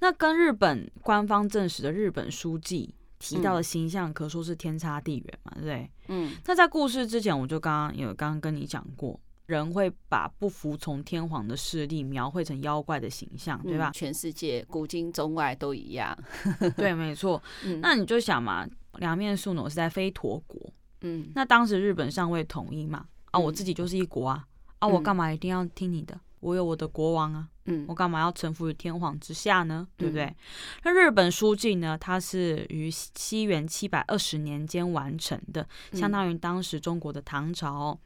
[0.02, 5.90] 那跟日本官方证实的日本书记提到的形象，可说是天差地远嘛，对不对？
[6.10, 6.32] 嗯。
[6.46, 9.20] 那在故事之前，我就刚刚有刚刚跟你讲过。
[9.50, 13.90] 人会把不服从天皇的势力描绘成妖怪的形象，对吧？
[13.92, 16.16] 全世界古今中外都一样。
[16.78, 17.42] 对，没错。
[17.66, 24.46] 嗯、那你就想嘛，两面宿儺是在飞陀国，嗯，那当时日本尚未统一嘛，啊，我自己就是一国啊，
[24.78, 26.20] 啊，我干嘛一定要听你的？
[26.42, 29.86] 我有我的国王啊，嗯，我干嘛要臣服于天皇之下呢？
[29.98, 30.26] 对不对？
[30.26, 30.36] 嗯、
[30.84, 38.00] 那日本书纪呢，它是于西元七百二十年间完成的，相当于当时中国的唐朝。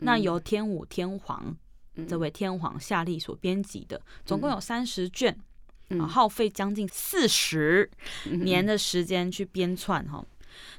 [0.00, 1.56] 那由天武天皇、
[1.96, 5.38] 嗯、这位天皇下令所编辑的，总共有三十卷，
[5.90, 7.90] 嗯、耗费将近四十
[8.24, 10.18] 年的时间去编纂哈。
[10.18, 10.26] 嗯、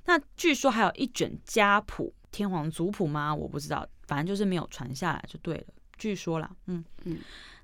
[0.05, 3.33] 那据说还有一卷家谱，天皇族谱吗？
[3.33, 5.65] 我不知道，反正就是没有传下来就对了。
[5.97, 7.19] 据说啦，嗯嗯。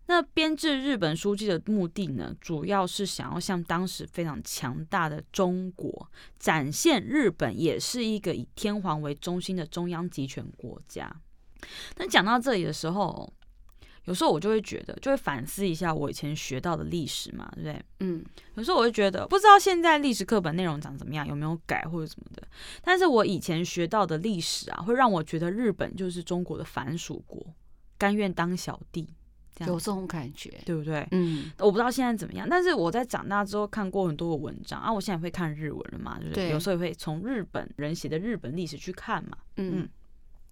[0.09, 11.13] 那编制日本书记的目的呢，主要是想要向当时非常强大的中国展现日本也是一个以天皇为中心的中央集权国家。
[11.95, 13.31] 但讲到这里的时候，
[14.05, 17.85] 有时候我就会觉得，就会反思一下我以前学到的历史嘛，对不对？
[17.99, 18.23] 嗯，
[18.55, 22.47] 有时候我会觉得，不知道现在历史课本内容长怎么样，有没有改或者什么的。
[22.81, 27.45] 但是我以前学到的历史啊，会让我觉得日本就是中国的藩属国，
[27.97, 29.09] 甘愿当小弟，
[29.53, 31.05] 这样有这种感觉，对不对？
[31.11, 36.49] 嗯，我不知道现在怎么样，但是我在长大之后看过很多的文章啊，我现在会看日文了嘛，对不对？
[36.51, 39.81] 有时候也会从日本人写的日本历史去看嘛，嗯。
[39.81, 39.89] 嗯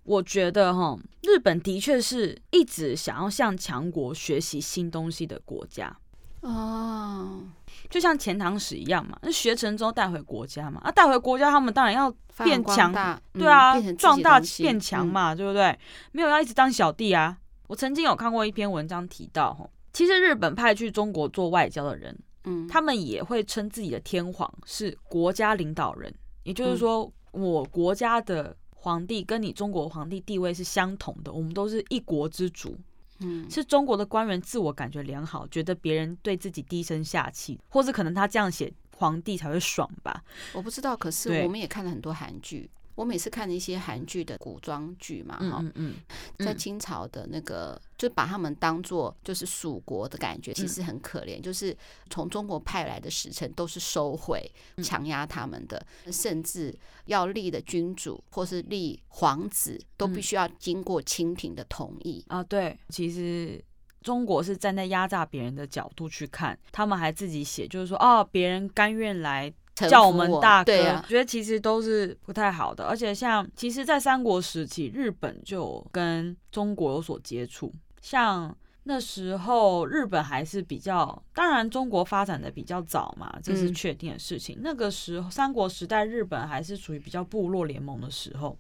[0.06, 5.96] 我觉得哈，日本的确是一直想要向强国学习新东西的国家
[6.42, 7.42] 哦，
[7.90, 12.14] 就像钱塘史一样嘛，那学成之后带回国家嘛，啊，带回国家他们当然要
[12.44, 12.94] 变强，
[13.34, 15.76] 对啊，壮大变强嘛，对不对？
[16.12, 17.36] 没有要一直当小弟啊。
[17.66, 26.14] 我曾经有看过一篇文章提到，哈，其实日本派去中国做外交的人，嗯，他们也会称自己的天皇是国家领导人，
[26.44, 28.56] 也就是说，我国家的。
[28.86, 32.78] 皇帝跟你中国皇帝地位是相同的，我们都是一国之主。
[33.18, 40.24] 嗯，是中国的官员自我感觉良好，觉得别人对自己低声下气，或是可能他这样写皇帝才会爽吧？
[40.54, 42.70] 我不知道，可是我们也看了很多韩剧。
[42.96, 45.96] 我每次看一些韩剧的古装剧嘛，哈，嗯，嗯，
[46.38, 51.42] 嗯，在清朝的那个，就把他们当做就是蜀国的感觉，其实很可怜。
[51.42, 51.76] 就是
[52.10, 54.50] 从中国派来的使臣都是收回、
[54.82, 56.74] 强压他们的，甚至
[57.06, 62.42] 要立的君主或是立皇子，都必须要经过清廷的同意啊。
[62.42, 63.62] 对，其实
[64.02, 69.54] 中国是站在压榨别人的角度去看，他们还自己写，就是说，哦，别人甘愿来。
[69.76, 72.86] 叫我们大哥，我觉得其实都是不太好的。
[72.86, 77.74] 而且像，其实，在三国时期，日本就跟中国有所接触。
[78.02, 84.60] 像那时候，日本还是比较，当然中国发展的比较早嘛，这是确定的事情。
[84.62, 88.58] 那个时候，三国时代，日本还是属于比较部落联盟的时候。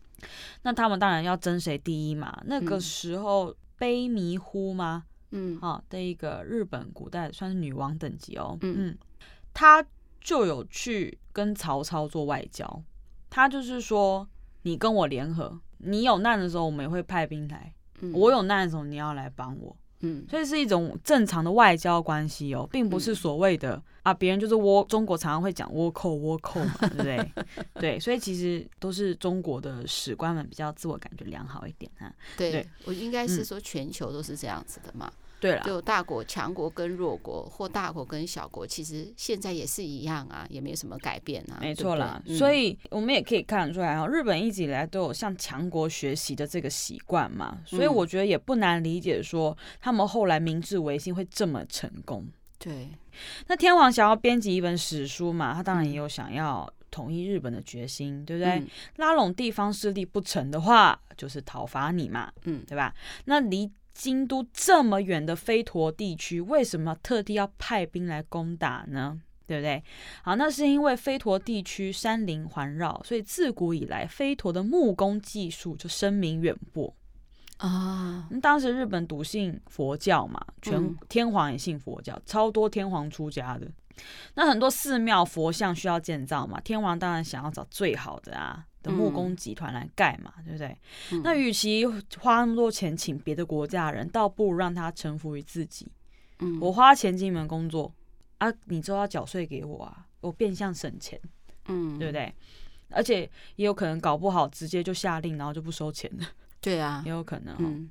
[0.63, 2.41] 那他们当然要争谁第一嘛。
[2.45, 5.03] 那个时候，卑弥呼吗？
[5.31, 8.97] 嗯，好的一个日本古代算是女王等级哦，嗯嗯，
[9.53, 9.85] 她
[10.25, 12.83] 就有去跟曹操做外交，
[13.29, 14.27] 他就是说，
[14.63, 17.71] 你跟我联合，你有难的时候我们也会派兵来，
[18.01, 19.77] 嗯、我有难的时候你要来帮我。
[19.99, 27.31] 嗯，所以是一种正常的外交关系哦，并不是所谓的、嗯、啊，别人就是倭，中国常常会讲倭寇倭寇嘛，对不对？
[27.79, 32.11] 对，所以其实都是中国的史官们比较自我感觉良好一点哈。
[32.35, 35.07] 对，对我应该是说全球都是这样子的嘛。
[35.07, 41.59] 嗯对了，就大国强国跟弱国，或大国跟小国，其实现在也是一样啊，也没有什么改变啊。
[41.61, 52.25] 没错啦，对对，所以我们也可以看得出来啊，日本一直以来都有向强国学习的这个习惯嘛，所以我觉得也不难理解说他们后来明治维新会这么成功。
[52.57, 52.89] 对，
[53.47, 58.53] 那天皇想要编辑一本史书嘛，他当然也有想要统一日本的决心，对不对？
[58.53, 62.95] 嗯、拉拢地方势力不成的话，就是讨伐你嘛，嗯，对吧？
[63.25, 69.19] 那离京都这么远的飞陀地区，为什么特地要派兵来攻打呢？
[69.47, 69.81] 对不对？
[70.23, 76.93] 好，那是因为飞陀地区山林环绕，所以自古以来飞陀的木工技术就声名远播
[77.57, 78.27] 啊。
[78.41, 83.67] 当时日本笃信佛教嘛，全天皇也信佛教，嗯、超多天皇出家的。
[84.33, 88.65] 那很多寺庙佛像需要建造嘛，天皇当然想要找最好的啊。
[88.85, 90.77] 的木工集团来盖嘛，嗯、对不对？
[91.11, 91.85] 嗯、那与其
[92.19, 95.91] 花那么多钱请别的国家的人，倒不如让他臣服于自己。
[96.39, 97.91] 嗯，我花钱进门工作
[98.37, 101.19] 啊，你就要缴税给我啊，我变相省钱，
[101.67, 102.33] 嗯，对不对？
[102.91, 103.21] 而且
[103.55, 106.27] 也有可能搞不好直接就下令，然后就不收钱了。
[106.61, 107.55] 对啊，也有可能。
[107.59, 107.89] 嗯，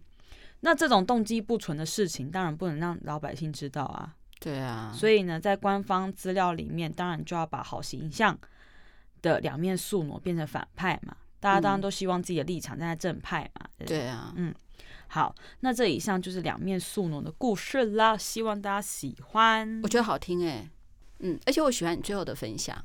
[0.60, 4.14] 那这种动机不纯的事情，当然不能让老百姓知道啊。
[4.38, 8.38] 对啊，所以呢，在官方资料里面，当然就要把好形象
[9.24, 13.66] 的两面宿儺变成反派嘛，大家当然都希望自己的立场站在正派嘛。
[13.78, 14.54] 对，对，啊，嗯，
[15.08, 19.80] 好，那这以上就是两面宿儺的故事啦，希望大家喜欢。
[19.82, 20.70] 我觉得好听哎、欸，
[21.20, 22.76] 嗯，而且我喜欢你最后的分享，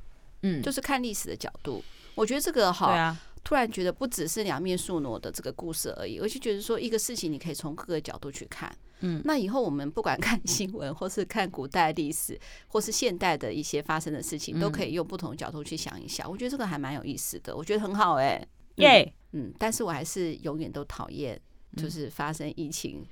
[0.43, 1.83] 嗯，就是看历史的角度，
[2.15, 2.87] 我觉得这个好。
[2.87, 3.19] 对啊。
[3.41, 8.69] 突然觉得不只是两面宿儺的这个故事而已，我就觉得说一个事情你可以从各个角度去看。
[9.01, 16.29] 嗯，那以后我们不管看新闻， 或是看古代历史，或是现代的一些发生的事情，都可以用不同的角度去想一想。
[16.29, 18.47] 我觉得这个还蛮有意思的，我觉得很好哎、欸。
[18.75, 21.39] 耶，嗯，但是我还是永远都讨厌
[21.75, 23.05] 就是发生疫情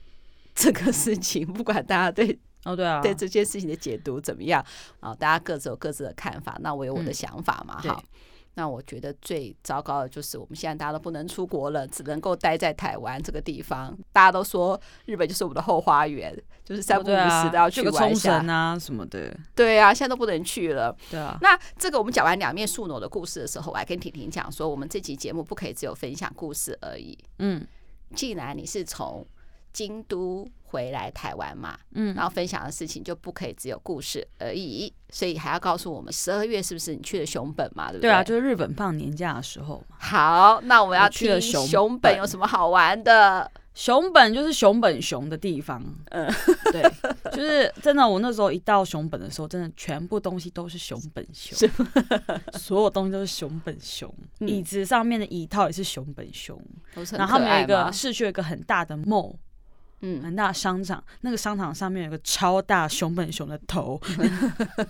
[0.55, 4.65] 这个事情，不管大家对哦对啊对这件事情的解读怎么样
[5.01, 8.01] 啊，大家各自有各自的看法，那我有我的想法嘛，哈。
[8.57, 13.95] 那我觉得最糟糕的就是我们现在大家都不能出国了，只能够待在台湾这个地方。
[14.11, 16.35] 大家都说日本就是我们的后花园，
[16.65, 19.31] 就是三不五时都要去玩一下啊什么的。
[19.53, 20.97] 对啊，现在都不能去了。
[21.11, 21.37] 对啊。
[21.39, 27.15] 那这个我们讲完两面树挪的故事的时候，我还跟婷婷讲说，我们这期节目不可以只有分享故事而已。
[27.37, 27.63] 嗯，
[28.15, 29.23] 既然你是从
[29.77, 37.91] 京都回来台湾嘛，嗯，然后分享的事情就不可以只有故事而已，所以还要告诉我们十二月是不是你去了熊本嘛？
[37.91, 38.09] 对不对？
[38.09, 39.95] 对啊，就是日本放年假的时候嘛。
[39.99, 43.51] 好，那我们要去了熊本有什么好玩的？
[43.75, 46.27] 熊本就是熊本熊的地方，嗯，
[46.71, 46.81] 对，
[47.31, 48.09] 就是真的。
[48.09, 51.69] 我那时候一到熊本的时候，真的全部东西都是熊本熊，
[52.53, 56.59] 所有东西都是熊本熊，椅子上面的椅套也是熊本熊，
[57.11, 59.35] 然后他们有一个市区有一个很大的 mall。
[60.01, 63.99] 嗯，很大的商场，那个商场上面有个超大熊本熊的头，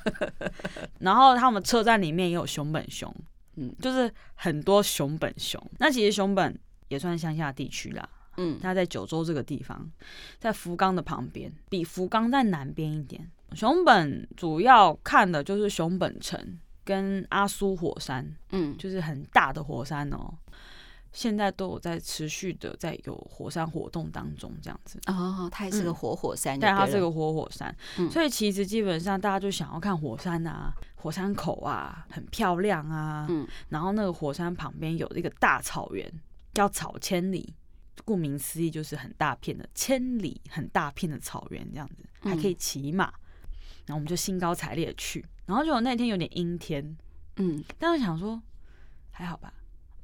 [1.00, 3.14] 然后他们车站里面也有熊本熊，
[3.56, 5.62] 嗯，就是很多熊本熊。
[5.80, 6.58] 那其实熊本
[6.90, 9.90] 也算乡下地区啦，嗯，它在九州这个地方，
[10.40, 13.30] 在福冈的旁边，比福冈在南边一点。
[13.54, 20.34] 熊本主要看的就是熊本城跟阿苏火山，嗯，就是很大的火山哦。
[21.14, 25.00] 现在都有在持续的在有火山活动当中，这样子。
[25.08, 36.12] 哦，它也是个活火山，对，它是个活火山，嗯、所以其实基本上大家就想要看火山啊，火山口啊，很漂亮啊，嗯，然后那个火山旁边有一个大草原，
[36.54, 37.54] 叫草千里，
[38.06, 43.06] 顾名思义就是很大片的千里很大片的草原这样子，还可以骑马，
[43.86, 46.98] 然后我们就兴高采烈的去，然后就那天有点阴天，
[47.38, 48.42] 嗯，但是想说
[49.10, 49.52] 还好吧。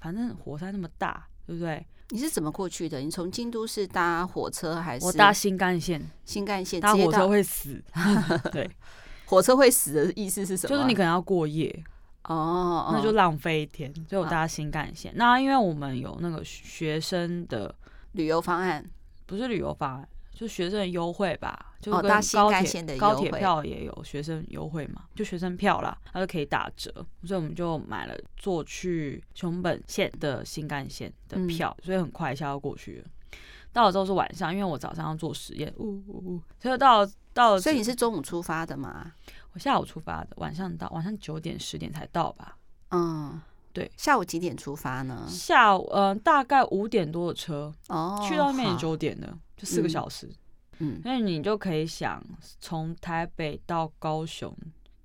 [0.03, 1.85] 反正火山那么大，对不对？
[2.09, 2.99] 你是怎么过去的？
[2.99, 5.05] 你从京都是搭火车还是？
[5.05, 6.05] 我搭新干线。
[6.25, 7.81] 新干线搭火车会死。
[8.51, 8.69] 对，
[9.25, 10.69] 火车会死的意思是什么？
[10.69, 11.73] 就是你可能要过夜
[12.25, 13.91] 哦，那就浪费一天。
[14.09, 15.13] 所以我搭新干线。
[15.15, 17.73] 那因为我们有那个学生的
[18.11, 18.85] 旅游方案，
[19.25, 20.07] 不是旅游方案。
[20.33, 26.91] 就学生的优惠吧，就跟高铁高铁票也有学生优惠嘛，就学生票啦，它就可以打折，
[27.23, 33.05] 所以我们就买了坐去熊本县的新干线的票，嗯、所以很快一下要过去了。
[33.71, 39.13] 到了之后是晚上，因为我早上要做实验，呜呜呜，所以到了到了，所以你是中午出发的吗？
[39.53, 42.57] 我下午出发的，晚上到，晚上九点十点才到吧？
[42.89, 43.41] 嗯，
[43.73, 43.91] 对。
[43.97, 45.25] 下午几点出发呢？
[45.27, 50.29] 下午嗯、呃，大概五点多的车，哦，去到那边也九点了，就四个小时。
[50.79, 52.23] 嗯，那你就可以想，
[52.59, 54.55] 从台北到高雄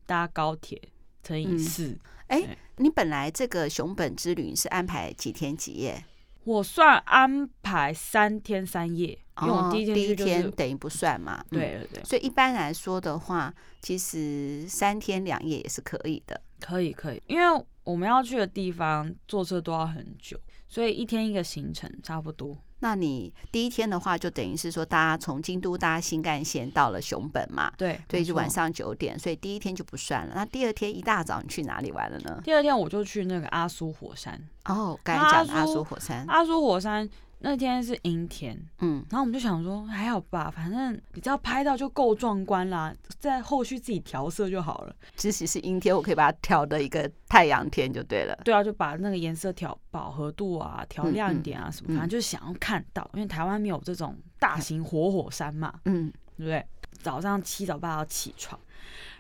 [0.06, 0.80] 搭高铁
[1.22, 1.98] 乘以四。
[2.28, 6.04] 哎、嗯，你本来这个熊本之旅是安排几天几夜？
[6.44, 11.44] 我算安排三天三夜，因为我第一天、就是、第一天等于不算嘛。
[11.50, 12.04] 对对对。
[12.04, 13.52] 所以一般来说的话，
[13.82, 16.40] 其实三天两夜也是可以的。
[16.58, 22.54] 可以可以，因为我们要去的地方坐车都要很久，所以一天一个行程差不多。
[22.80, 27.72] 那你第一天的话，就等于是说，大家从京都搭新干线到了熊本嘛？
[27.78, 30.34] 对，所以就晚上九点，所以第一天就不算了。
[30.34, 32.38] 那第二天一大早你去哪里玩了呢？
[32.44, 34.38] 第二天我就去那个阿苏火山。
[34.66, 36.26] 哦，刚才讲的阿苏火山。
[36.28, 37.08] 阿苏火山。
[37.40, 44.96] 那天是阴天，嗯，然后我们就想说还好吧，反正你只要拍到就够壮观啦，在后续自己调色就好了。
[45.14, 48.36] 即使是阴天，我可以把它调的一个太阳天就对了。
[48.44, 56.66] 对啊，就把那个颜色调饱和度啊，调亮一点啊什么，嗯嗯、反正就是想要看到，因为台湾没有这种大型活火山嘛，嗯，对不对？
[57.00, 58.58] 早上七早八要起床，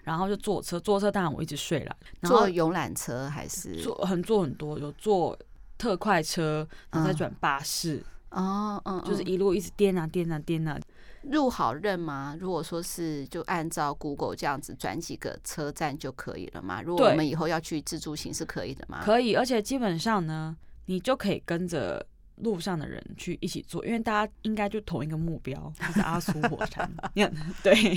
[0.02, 1.96] 然后就坐车，坐车当然我一直睡了。
[2.22, 5.38] 坐游览车还是坐很坐很多，有坐。
[5.78, 10.78] 特快车，然后再转巴士，哦，嗯，就是一路一直颠啊颠啊颠啊。
[11.22, 12.36] 路好认吗？
[12.40, 16.80] 如果说是就按照 Google 这样子转几个车站就可以了吗？
[16.82, 19.00] 如果我们以后要去自助行是可以的吗？
[19.04, 20.56] 可以，而且基本上呢，
[20.86, 22.04] 你就可以跟着
[22.36, 26.90] 路上的人去一起做，因为大家应该就同一个目标， 就是阿苏火山。
[27.62, 27.96] 对，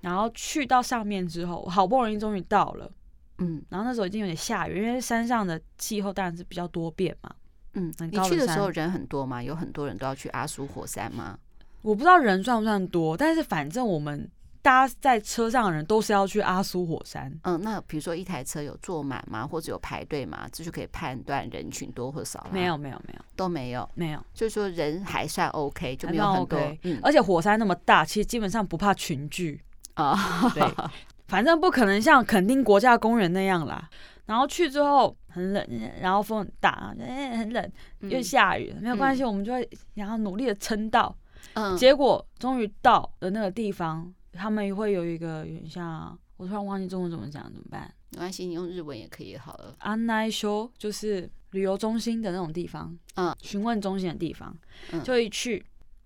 [0.00, 2.90] 然后去到上面之后，好不容易终于到了。
[3.38, 7.34] 嗯，然后那时候已经有点下雨，因为山上的气候当然是比较多变嘛。
[7.74, 9.42] 嗯，你去的时候人很多吗？
[9.42, 11.36] 有很多人都要去阿苏火山吗？
[11.82, 14.30] 我不知道人算不算多，但是反正我们
[14.62, 17.36] 大家在车上的人都是要去阿苏火山。
[17.42, 19.44] 嗯，那比如说一台车有坐满吗？
[19.44, 20.48] 或者有排队吗？
[20.52, 22.46] 这就可以判断人群多或少。
[22.52, 24.24] 没有，没有，没有，都没有，没有。
[24.32, 26.58] 就是说人还算 OK，就没有很多。
[26.58, 29.60] OK，嗯，而且火山那么大，其实基本上不怕群聚
[29.94, 30.16] 啊。
[30.54, 30.62] 对。
[31.26, 33.88] 反正不可能像垦丁国家公园那样啦。
[34.26, 35.66] 然后去之后很冷，
[36.00, 41.14] 然后风很大，欸、很冷，又下雨，嗯、没有关系，我们就会然后努力的撑到。
[41.52, 47.92] 嗯，结果终于到的那个地方，他们会有一个像，我突然忘记中文怎么讲，怎么办？
[48.12, 49.74] 没关系，你用日文也可以好了。
[49.80, 54.56] 案内所就是旅游中心的那种地方，嗯，询问中心的地方，
[54.92, 55.62] 嗯、就一去。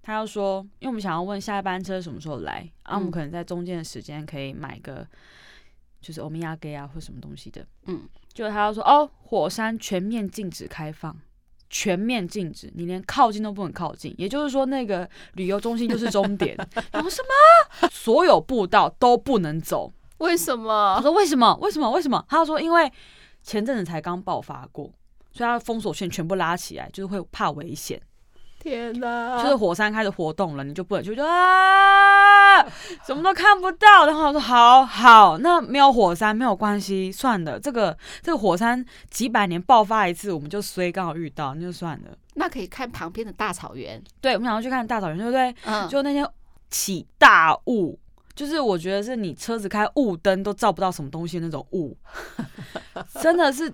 [0.09, 5.07] 他要说，因为我们想要问下一班车什么时候来，嗯、啊，我们可能在中间的时间可以买个，
[6.01, 11.15] 就是欧米亚给啊或什么东西的，嗯，就他要说，哦，火山全面禁止开放，
[11.69, 16.57] 全面禁止，你连靠近都不能靠近，也就是说那个旅游中心就是终点。
[16.91, 17.21] 然后什
[17.83, 17.89] 么？
[17.93, 19.93] 所有步道都不能走？
[20.21, 20.95] 为什么？
[20.97, 21.55] 我说为什么？
[21.61, 21.91] 为什么？
[21.91, 22.25] 为什么？
[22.31, 22.91] 他说因为
[23.43, 24.91] 前阵子才刚爆发过，
[25.33, 28.01] 所以他封锁线全部拉起来，就是会怕危险。
[28.69, 32.63] 天呐，就是火山开始活动了，你就不能去，就啊，
[33.07, 34.07] 什么都看不到。
[34.07, 42.11] 然后我说好好，那没有火山没有关系，算了，这个这个火山几百年爆发一次，我们就衰刚好遇到，那就算了。
[42.35, 45.55] 那可以看旁边的大草原，对，我们想要去看大草原，对不对？
[45.65, 46.29] 嗯，就那天
[46.69, 47.99] 起大雾，
[48.35, 51.97] 就是我觉得是你车子开雾灯都照不到什么东西那种雾，
[53.21, 53.73] 真的是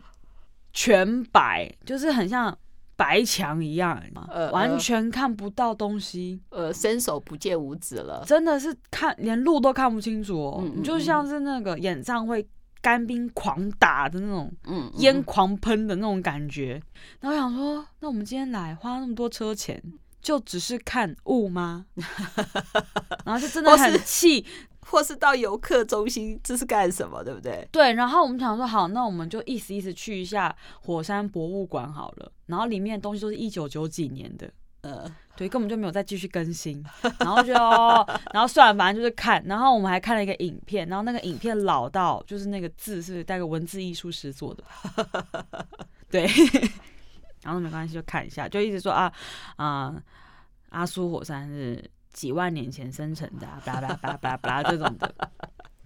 [0.73, 2.57] 全白，就是很像。
[2.97, 12.47] 白墙一样，呃，完全看不到东西，呃，伸手不见五指了，真的是看连路都看不清楚哦，嗯嗯嗯，就像是那个演唱会
[12.81, 16.81] 干冰狂打的那种，嗯，烟狂喷的那种感觉。
[17.21, 19.83] 然后我想说，那我们今天来花那么多车钱，
[20.21, 21.87] 就只是看雾吗？
[23.25, 24.45] 然后就真的很气。
[24.87, 27.25] 或是到游客中心，这是干什么？
[27.25, 27.67] 对不对？
[27.73, 27.93] 对。
[27.95, 32.31] 然后我们想说，好，那我们就意思意思去一下火山博物馆好了。
[32.47, 34.51] 然后里面的东西都是一九九几年的，
[34.83, 36.85] 呃，对，根本就没有再继续更新。
[37.21, 39.43] 然后就，哦、然后算了，反正就是看。
[39.47, 44.63] 然后我们还看了一个影片，然后那个影片老到就是那个字是带个文字艺术师做的，
[46.11, 46.29] 对。
[47.43, 49.13] 然后没关系，就看一下，就一直说啊
[49.57, 50.03] 啊、呃，
[50.71, 51.91] 阿苏火山是。
[52.15, 55.15] 几万年前生成的，巴拉巴拉巴拉巴拉这种的，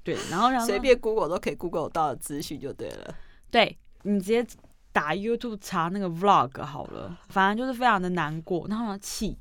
[0.04, 3.14] 对，然后然后随便 Google 都可以 Google 到的资讯就对了。
[3.50, 4.46] 对，你直接
[4.92, 9.38] 打 YouTube 查那个 Vlog 好了，反正就是非常的难过，然后气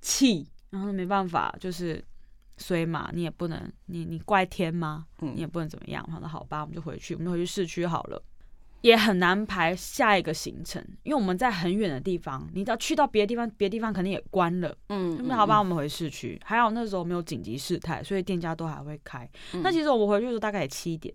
[0.00, 2.04] 气，然后没办法，就是
[2.58, 5.06] 衰嘛，你也不能，你你怪天吗？
[5.20, 6.04] 你也不能怎么样。
[6.12, 8.22] 我说好吧，我们就回去，我们就回去市区好了。
[8.84, 14.76] 也很难排下一个行程，因为我们在很远的地方，你要去到别的地方，别的地方肯定也关了。
[14.90, 16.38] 嗯，那好吧，我们回市区。
[16.44, 19.26] 还好那时候没有紧急事态，所以店家都还会开。
[19.54, 21.14] 嗯、那其实我们回去的时候大概也七点，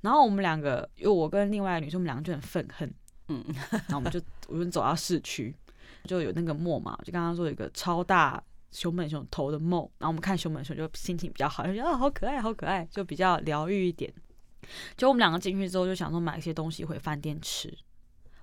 [0.00, 2.92] 然后我们两个，因为我跟另外一个女生，我们两个就很愤恨。
[3.28, 5.54] 嗯， 然后我们就我们走到市区，
[6.08, 8.42] 就有那个 mall 嘛，就刚刚说有一个超大
[8.72, 14.12] 熊本熊头的 mall，然后我们看熊本熊就心情比较好，就觉得啊好可爱，好可爱，就比较疗愈一点。
[14.96, 17.72] 就我们两个进去之后，就想说买一些东西回饭店吃。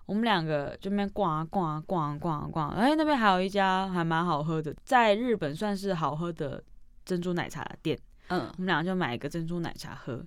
[0.05, 6.61] 我们两个就那边逛啊逛啊逛啊逛啊逛，哎，那边还有一家还蛮好喝的，在日本算是好喝的
[7.05, 7.97] 珍珠奶茶店。
[8.27, 10.25] 嗯，我们两个就买一个珍珠奶茶喝。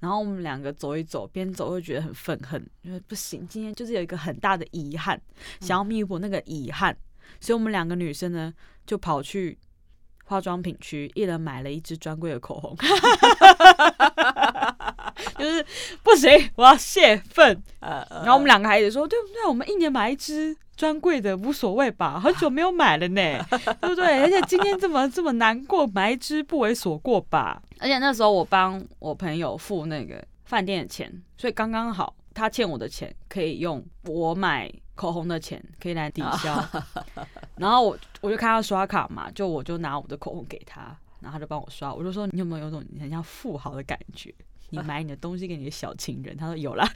[0.00, 5.20] 然后我们两个走一走，边走会觉得很愤恨，因为不行，今天就是有一个很大的遗憾，
[5.60, 6.96] 想要弥补那个遗憾，
[7.40, 8.52] 所以我们两个女生呢
[8.86, 9.58] 就跑去
[10.24, 12.76] 化妆品区，一人买了一支专柜的口红。
[15.38, 15.64] 就是
[16.02, 17.62] 不行，我要泄愤。
[17.80, 19.46] 然后我们两个还一直说，对不对？
[19.46, 23.38] 我们一年买一支专柜的无所谓吧，很久没有买了呢，
[23.80, 24.20] 对不对？
[24.20, 27.62] 而且今天这么这么难过，买一支不为所过吧。
[27.78, 36.62] 而且那时候我帮我朋友付那个饭店的钱，所以刚刚好，他欠我的钱可以用我买口红的钱可以来抵消。
[37.56, 41.92] 然后我我就看他刷卡嘛，就我就拿我的口红给他，然后他就帮我刷。
[41.92, 44.34] 我就说，你有没有有种很像富豪的感觉？
[44.70, 46.88] 你买你的东西给你的小情人，他说有啦。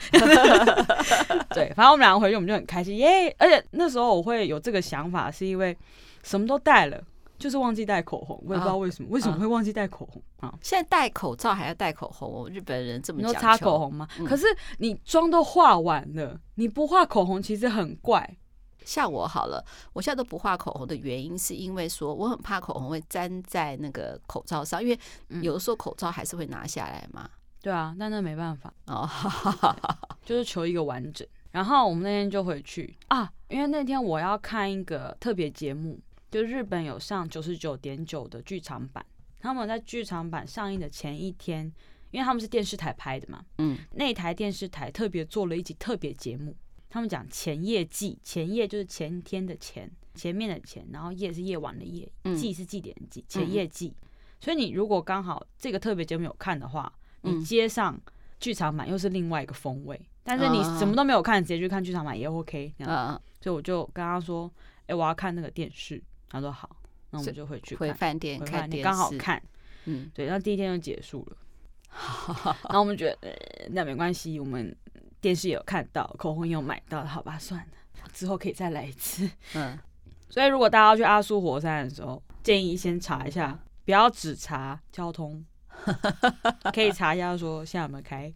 [1.55, 3.33] 对，反正我们两个回去我们就很开心耶。
[3.39, 5.77] 而且那时候我会有这个想法，是因为
[6.23, 7.01] 什么都带了，
[7.37, 8.41] 就是忘记带口红。
[8.45, 10.53] 我也不知道为什么，为什么会忘记带口红啊？
[10.61, 14.07] 现在戴口罩还要戴口红哦，日本人这么讲擦口红吗？
[14.25, 14.45] 可是
[14.77, 18.37] 你妆都化完了，你不画口红其实很怪。
[18.83, 19.63] 像我好了，
[19.93, 24.99] 我现在都不画口红的原因是因为说我很怕口红会粘在那个口罩上，因为
[25.41, 27.29] 有的时候口罩还是会拿下来嘛。
[27.61, 29.07] 对啊，但那没办法哦，
[30.25, 31.27] 就是求一个完整。
[31.51, 35.99] 然后我们那天就回去啊，因为那天我要看一个特别节目，
[36.31, 39.05] 就日本有上九十九点九的剧场版。
[39.39, 41.71] 他们在剧场版上映的前一天，
[42.11, 46.55] 因为他们是电视台拍的嘛，嗯，那台电视台特别做了一集特别节目。
[46.89, 53.93] 他们讲前夜祭，前夜就是前天的前，前面的前，然后夜是夜晚的夜，祭是祭典的祭，前夜祭。
[54.39, 56.91] 所以你如果刚好这个特别节目有看的话，
[57.21, 57.99] 你接上
[58.39, 62.73] 剧场版又是另外一个风味，嗯、但是你什么都没有看，直接去看剧场版也 OK。
[62.79, 64.51] 嗯，所以我就跟他说
[64.83, 66.69] ：“哎、欸，我要看那个电视。”他说：“好，
[67.09, 69.41] 那我们就回去回饭店看电视，刚好看。”
[69.85, 71.37] 嗯，对，然后第一天就结束了。
[72.69, 74.73] 然后我们觉得、呃、那没关系，我们
[75.19, 79.29] 电视也有看到，口红也有买到，好吧，算了，之后可以再来一次。
[79.55, 79.77] 嗯，
[80.29, 85.43] 所以如果大家要去阿苏火山的时候，建议先查一下，不要只查交通。
[86.73, 88.31] 可以查一下说现在有没有开，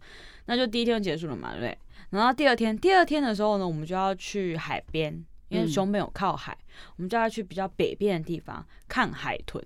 [0.46, 1.78] 那就第一天就结束了嘛，对不对？
[2.10, 9.62] 然后第二天，第二天的时候呢，我们就要去海边，因为熊本有靠海，嗯、我们就要去比较北边的地方看海豚。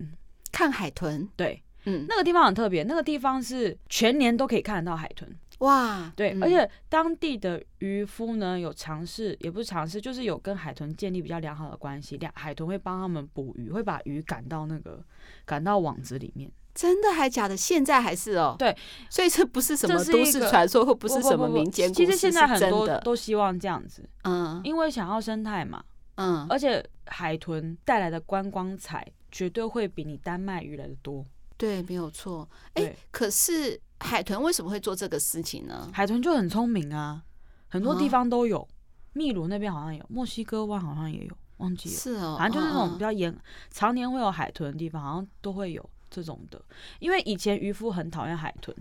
[0.52, 5.30] 看海豚，对，嗯，那个地方很特别，那个地方是全年都可以看得到海豚。
[5.58, 15.04] 哇，对，嗯、而且当地的渔夫呢有尝试，也不是尝试，就是有跟海豚建立比较良好的关系，两海豚会帮他们捕鱼，会把鱼赶到那个
[15.44, 16.50] 赶到网子里面。
[16.80, 17.54] 真的还假的？
[17.54, 18.56] 现在还是哦。
[18.58, 18.74] 对，
[19.10, 22.06] 所以这不是什么都市传说，或不是什么民间故事。
[22.06, 31.22] 其实现在很多都希望这样子，嗯，因为想要生态嘛，嗯，而且海豚带来的观光财绝对会比你单卖鱼来的多。
[31.58, 32.48] 对，没有错。
[32.72, 35.90] 哎，可是海豚为什么会做这个事情呢？
[35.92, 37.22] 海豚就很聪明啊，
[37.68, 38.66] 很多地方都有，
[39.12, 41.94] 秘鲁那边好像有，墨西哥湾好像也有，忘记了。
[41.94, 43.36] 是哦，反正就是那种比较严，
[43.70, 45.90] 常年会有海豚的地方，好像都会有。
[46.10, 46.60] 这种的，
[46.98, 48.76] 因为以前渔夫很讨厌海豚，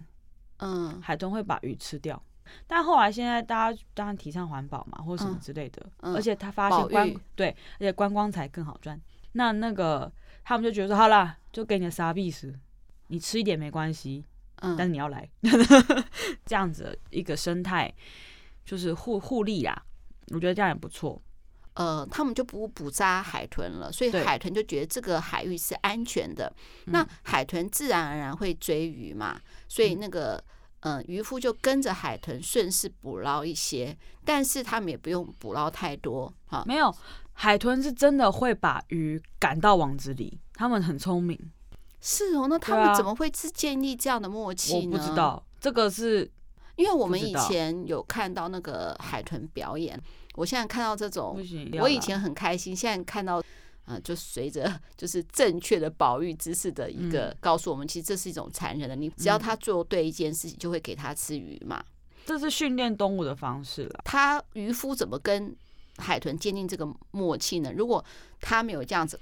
[0.57, 2.21] 嗯，海豚会把鱼吃掉。
[2.65, 6.13] 但后来现在大家当然提倡环保嘛，或什么之类的，嗯。
[6.13, 8.99] 嗯、而且他发现观对，而且观光才更好赚。
[9.33, 10.11] 那那个
[10.43, 12.59] 他们就觉得说，好啦，就给你的沙币食，
[13.07, 14.25] 你吃一点没关系，
[14.61, 15.29] 嗯，但是你要来，
[16.43, 17.93] 这样子一个生态
[18.65, 19.85] 就是互互利啦，
[20.29, 21.21] 我觉得这样也不错。
[21.75, 26.51] 呃，他们就不捕杀海豚了，所以海豚就觉得这个海域是安全的。
[26.85, 29.39] 那海豚自然而然会追鱼嘛，
[29.69, 30.43] 所以那个
[30.81, 36.63] 呃渔夫就跟着海豚顺势捕捞一些，但是他们也不用捕捞太多哈。
[36.65, 36.93] 没有，
[37.31, 41.39] 海豚是真的会把鱼赶到网子里，他们很聪明。
[42.01, 44.97] 是哦，那他们怎么会是建立这样的默契呢？
[44.97, 46.29] 我不知道，这个是
[46.75, 49.97] 因为我们以前有看到那个海豚表演。
[50.39, 51.37] 我现在看到这种，
[51.81, 53.43] 我以前很开心，现在看到，
[53.83, 58.95] 呃，就随着就是正确的保育知识的一个告诉我们，其实这是一种残忍的。
[58.95, 61.83] 你只要他做对一件事情，就会给他吃鱼嘛。
[62.25, 63.99] 这是训练动物的方式了。
[64.05, 65.53] 他渔夫怎么跟
[65.97, 67.73] 海豚建立这个默契呢？
[67.75, 68.03] 如果
[68.39, 69.19] 他没有这样子，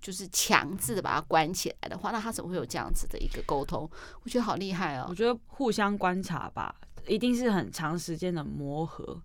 [0.00, 3.86] 就是强制的把它关起来的话，那他怎么会有这样子的一个沟通？
[4.22, 5.06] 我觉得好厉害哦！
[5.10, 6.74] 我觉得互相观察吧，
[7.06, 9.20] 一定是很长时间的磨合。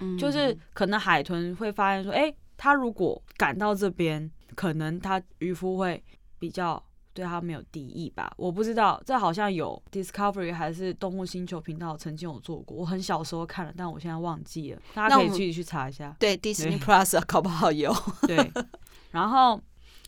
[0.00, 6.02] 嗯，就是可能海豚会发现说，哎，他如果赶到这边，可能他渔夫会
[6.38, 6.82] 比较。
[7.12, 8.32] 对他没有敌意吧？
[8.36, 12.76] 我不知道，这好像有 Discovery 还是动物星球频道曾经有做过。
[12.76, 14.80] 我很小时候看了，但我现在忘记了。
[14.94, 16.14] 大家可以自己去查一下。
[16.20, 17.92] 对，Disney Plus 搞不好有。
[18.28, 18.52] 对，
[19.10, 19.60] 然后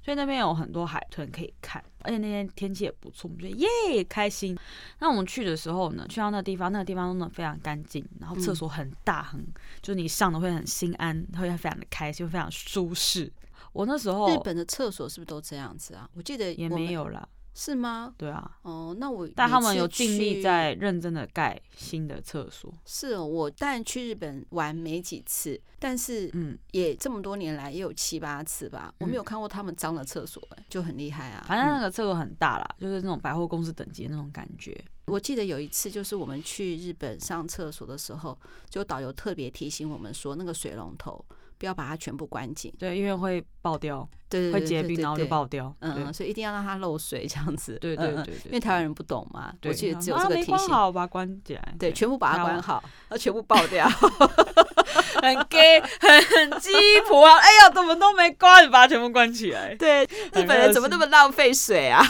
[0.05, 4.59] 所以那边有很多海豚可以看，而且那天天气也不错，我们觉得耶开心。
[4.99, 9.47] 那我们去的时候呢，去到那个地方，那个地方真的非常干净，然后厕所很大，很
[9.81, 13.33] 就是你上的会很心安，会非常的开心，会非常舒适。
[13.73, 16.11] 我那时候日本的厕所是不是都这样子啊？
[16.15, 18.15] 我记得也没有啦，是吗？
[18.17, 18.59] 对啊。
[18.63, 22.73] 哦，那我但他们有尽力在认真的盖新的厕所。
[22.85, 31.45] 是哦，我但去日本玩没几次，但是嗯，也这么多年来也有七八次吧，嗯、我没有看过他们脏的厕所，就很厉害啊。
[31.47, 34.83] 反正那个厕所很大啦，嗯、就是那种百货公司等级的那种感觉。
[35.07, 38.39] 我记得有一次，就是我们去日本上厕所的时候，
[38.71, 41.25] 就导游特别提醒我们说，那个水龙头。
[41.59, 53.89] 不要把它全部关紧，对，因为会爆掉，对，会结冰，然后就爆掉，嗯，所以一定要让它漏水这样子，对对对，因为台湾人不懂嘛，我记得只有这个提醒，好，把它关起来，对，全部把它关好， 要全部爆掉，
[55.23, 56.73] 很 gay，很很鸡
[57.09, 60.03] 婆啊，哎呀，怎么都没关，把它全部关起来，对，
[60.35, 62.03] 日本人怎么那么浪费水啊？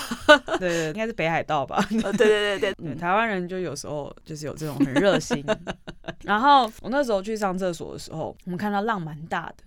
[0.59, 1.85] 对，应该是北海道吧？
[1.91, 5.45] 对对对对，台湾人就有时候就是有这种很热心。
[6.23, 9.65] 然后我那时候去上厕所的时候，我们看到浪蛮大的，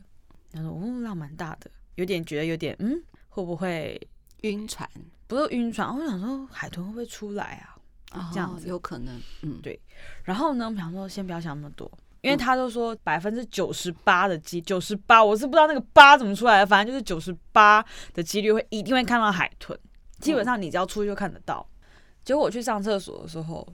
[0.55, 3.99] 他说：“哦，浪蛮大的，有点觉得有点嗯，会不会
[4.41, 4.89] 晕船？
[5.27, 7.75] 不是晕船，我想说海豚会不会出来啊？
[8.11, 9.79] 哦、这样子有可能，嗯，对。
[10.23, 11.91] 然后呢，我们想说先不要想那么多，
[12.21, 17.83] 因为他都说百分之九十八的机，九十八，我是不知道那个八怎么出来的，反正就是九十八
[18.13, 19.77] 的几率会一定会看到海豚，
[20.19, 21.67] 基本上你只要出去就看得到。
[21.69, 21.91] 嗯、
[22.23, 23.67] 结果我去上厕所的时候。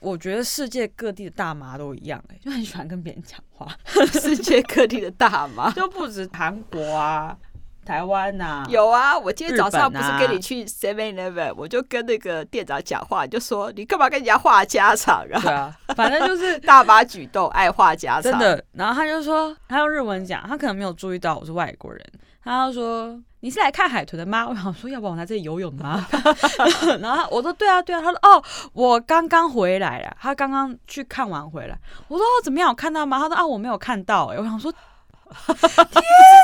[0.00, 3.66] 我觉得世界各地的大妈都一样，哎，就很喜欢跟别人讲话。
[4.12, 7.36] 世界各地的大妈就不止韩国啊、
[7.84, 9.18] 台湾呐、啊， 有啊。
[9.18, 15.40] 我今天早上不是跟你去 Seven Eleven，我就跟那个店长讲话，就说你干嘛跟人家话家常啊？
[15.42, 18.22] 对啊，反正就是 大妈举动，爱话家常。
[18.22, 18.64] 真的。
[18.72, 22.00] 然后他就说，他用日文讲，他可能没有注意到我是外国人。
[22.44, 23.20] 他就说。
[23.40, 24.46] 你是来看海豚的吗？
[24.50, 26.06] 我想说，要不然我来这里游泳吗？
[27.00, 28.00] 然后我说对啊对啊。
[28.00, 31.78] 他说哦，我刚刚回来了，他刚刚去看完回来。
[32.08, 32.68] 我说哦，怎么样？
[32.70, 33.18] 有看到吗？
[33.20, 34.26] 他说啊，我没有看到。
[34.26, 34.80] 哎，我想说，天，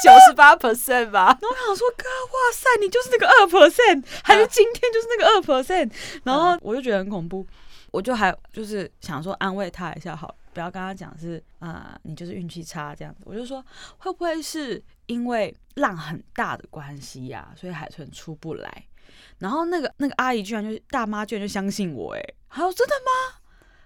[0.04, 1.36] 九十八 percent 吧。
[1.40, 5.90] 然后我想说，哥，哇塞，你就是那个二 percent，还是今天就是那个二 percent？
[6.22, 7.44] 然后我就觉得很恐怖，
[7.90, 13.20] 我就还就是想说安慰他一下，好，不要跟他讲是啊、你就是运气差这样子。
[13.26, 13.62] 我就说
[13.98, 14.82] 会不会是？
[15.06, 18.86] 因为浪很大的关系呀、啊，所以海豚出不来。
[19.38, 23.40] 然后那个那个阿姨居然就大妈居然就相信我，哎，她说真的吗？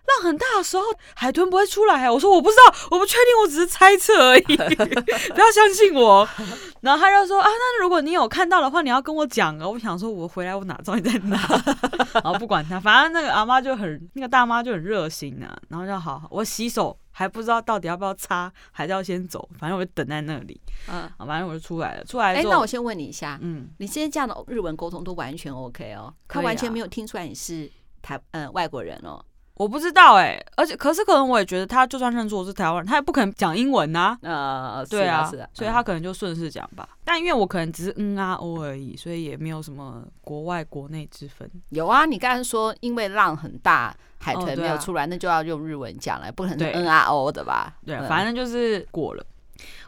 [0.09, 0.82] 浪很大的时候
[1.14, 2.12] 海豚不会出来啊？
[2.12, 6.28] 我说我不知道，我不确定，我只是猜测而已， 不要相信我。
[6.80, 9.68] 然后他就说啊，那如果你有看到的话，你要跟我讲啊。
[9.68, 11.38] 我想说，我回来我哪知道你在哪？
[12.22, 15.56] 然后不管他，反正那个阿妈就很那个大妈就很热心啊。
[15.68, 16.98] 然后就好，我洗手。
[17.11, 20.61] 还不知道到底要不要擦，还是要先走，反正我就等在那里。
[20.86, 22.04] 嗯，反正我就出来了。
[22.04, 22.38] 出来了。
[22.38, 26.14] 哎、欸，那我先问你一下，嗯，你现在这样的日文沟通都完全 OK 哦？
[26.28, 27.68] 他完全没有听出来你是
[28.00, 29.20] 台嗯、呃、外国人哦？
[29.59, 34.76] 我不知道哎、欸，而且可是可能我也觉得他就算认出我是台湾人，他也不可能讲英文呐、啊。
[34.76, 36.88] 呃，对啊，所以他可能就顺势讲吧。
[36.90, 41.50] 嗯、但因为我可能只是嗯啊哦而已，所以也没有什么国外国内之分。
[41.70, 43.94] 有啊，你刚才说因为浪很大。
[44.20, 47.72] 海豚没有出来，哦啊、那就要用日文讲了，不可能是 N R O 的吧？
[47.86, 49.24] 对，对，反正就是过了。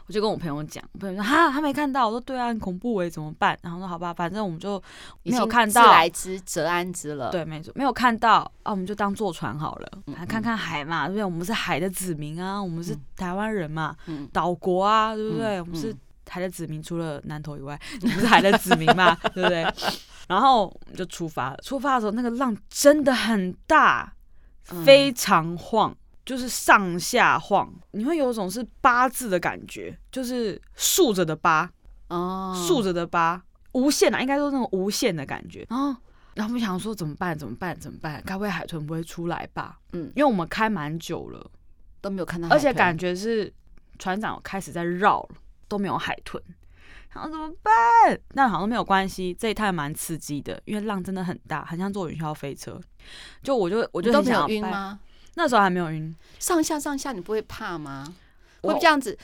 [0.07, 2.07] 我就跟我朋友讲，我朋友说哈，他没看到。
[2.07, 3.57] 我说对啊，很恐怖哎，怎么办？
[3.61, 4.81] 然后说好吧，反正我们就
[5.23, 5.83] 没有看到。
[5.83, 7.29] 自来之则安之了。
[7.31, 11.23] 对，没错，没有看到啊，我们就当坐船好了，嗯嗯看看海嘛，对不对？
[11.23, 13.95] 我们是海的子民啊，我们是台湾人嘛，
[14.33, 15.57] 岛、嗯、国啊，对不对？
[15.57, 15.95] 嗯、我们是
[16.27, 19.65] 海的子民，除了南投以外，我们是海的子民嘛， 对不对？
[20.27, 21.57] 然后我们就出发了。
[21.63, 24.13] 出发的时候，那个浪真的很大。
[24.85, 25.93] 非常晃，
[26.31, 31.69] 就是上下晃，你会有一种是八字的感觉，就是竖着的八
[32.07, 35.67] 哦，竖着的八，无限啊，应该说那种无限的感觉。
[35.69, 35.87] 然后，
[36.35, 37.37] 然后我们想说怎么办？
[37.37, 37.77] 怎么办？
[37.77, 38.23] 怎么办？
[38.25, 39.77] 该不会海豚不会出来吧？
[39.91, 41.51] 嗯，因为我们开蛮久了，
[41.99, 43.53] 都没有看到，而且感觉是
[43.99, 45.35] 船长开始在绕了，
[45.67, 46.41] 都没有海豚。
[47.09, 48.17] 然后怎么办？
[48.33, 52.79] 但好像没有关系，这一趟蛮刺激的，因为浪真的很大，很像坐云霄飞车。
[53.43, 54.97] 就我就我就很想要晕吗？
[55.35, 58.05] 那时候还没有晕，上下上下你不会怕吗？
[58.61, 59.17] 会不会这样子？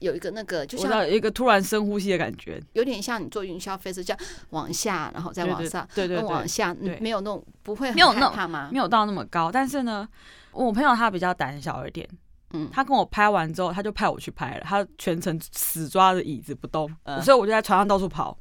[0.00, 8.68] 有一个那个，就像一个突然深呼吸的感觉，有点像你坐云霄飞车这样往下，然后再往上，对对，往下，没有那种不会没有那怕吗？
[8.70, 10.06] 没有到那么高，但是呢，
[10.52, 12.06] 我朋友他比较胆小一点，
[12.52, 16.90] 嗯，他跟我拍完之后，他就派我去拍了，他全程死抓着椅子不动，
[17.22, 18.36] 所以我就在船上到处跑，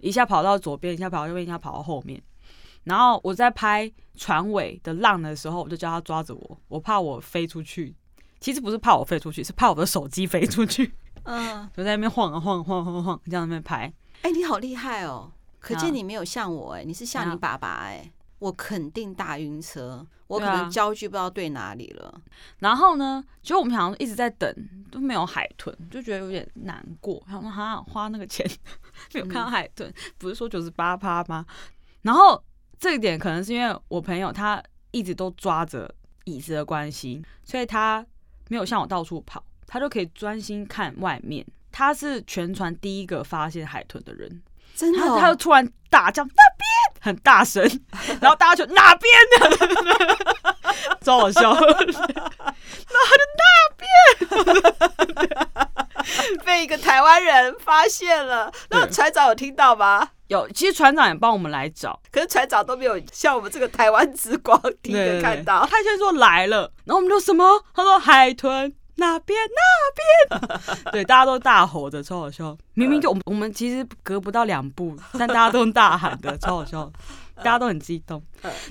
[0.00, 2.20] 一下跑到左边，一下跑到右边，一下跑到后面，
[2.84, 7.94] 然后我在拍船尾的浪的时候，我就叫他抓着我，我怕我飞出去。
[8.40, 10.92] 其实不是怕我飞出去，是怕我的手机飞出去。
[11.24, 13.92] 嗯， 就在那边晃啊晃晃晃晃，这样那边拍。
[14.22, 15.32] 哎，你好厉害哦！
[15.58, 22.20] 可见你没有像我，哎，你是像你爸爸，哎，我肯定大晕车，我可能焦距不知道对哪里了。
[22.58, 24.54] 然后呢，其实我们好像一直在等，
[24.92, 27.20] 都没有海豚，就觉得有点难过。
[27.26, 28.48] 他说：“哈，花那个钱
[29.14, 31.44] 没有看到海豚，不是说九十八趴吗？”
[32.02, 32.40] 然后
[32.78, 35.92] 这一点可能是因为我朋友他一直都抓着
[36.24, 38.04] 椅子的关系，所以他。
[38.48, 41.44] 没有像我到处跑，他就可以专心看外面。
[41.72, 44.40] 他是全船第一个发现海豚的人，
[44.76, 45.18] 真的、哦。
[45.18, 46.68] 他就突然大叫那边，
[47.00, 47.60] 很大声，
[48.22, 50.16] 然后大家就哪边呢？
[51.02, 51.52] 超好笑。
[51.58, 51.74] 然后
[53.08, 53.42] 他就那
[55.96, 58.52] 边，被一个台湾人发现了。
[58.70, 60.10] 那船长有听到吗？
[60.28, 65.64] 有，其实船长也帮我们来找，可是船长都没有像我们这个台湾之光第一个看到。
[65.66, 67.44] 他先说来了，然后我们就什么？
[67.72, 69.38] 他说海豚那边
[70.28, 72.56] 那边， 对，大家都大吼的，超好笑。
[72.74, 76.90] 明明就我们我们其实隔不到两步，但大家都大喊的，超好笑，
[77.36, 78.20] 大家都很激动。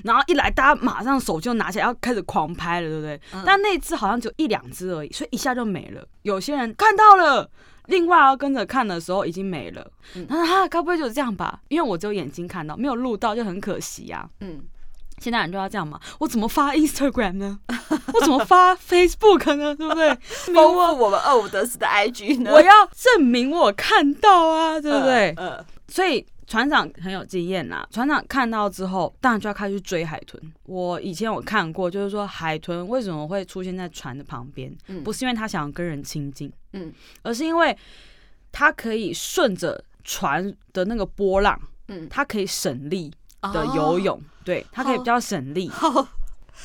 [0.04, 3.20] 然后一来，大家马上手就拿起来要开始狂拍了，对不对？
[3.46, 6.06] 但那只好像只有一两只而已，所以一下就没了。
[6.22, 7.48] 有些人看到了。
[7.86, 9.86] 另外要跟着看的时候已经没了，
[10.28, 11.60] 他说哈，该不会就是这样吧？
[11.68, 14.28] 因为我只有眼睛看到，没有录到，就很可惜呀。
[14.40, 14.60] 嗯，
[15.18, 16.00] 现在人就要这样嘛？
[16.18, 17.58] 我怎么发 Instagram 呢？
[18.14, 19.74] 我怎么发 Facebook 呢？
[19.74, 20.16] 对不对？
[20.54, 22.52] 包括我们二五得四的 IG 呢？
[22.52, 25.34] 我要证明我看到啊，对不对？
[25.36, 26.26] 嗯，所以。
[26.46, 30.40] 船长很有经验呐，船长看到之后，当然就要开始去追海豚。
[30.64, 36.92] 我以前有看过，就是说海豚为什么会出现在船的旁边，嗯，不是因为他想要跟人亲近，嗯，
[37.22, 37.76] 而是因为
[38.52, 45.70] 他可以顺着船的那个波浪，嗯，它可以省力的游泳，哦，对，它可以比较省力。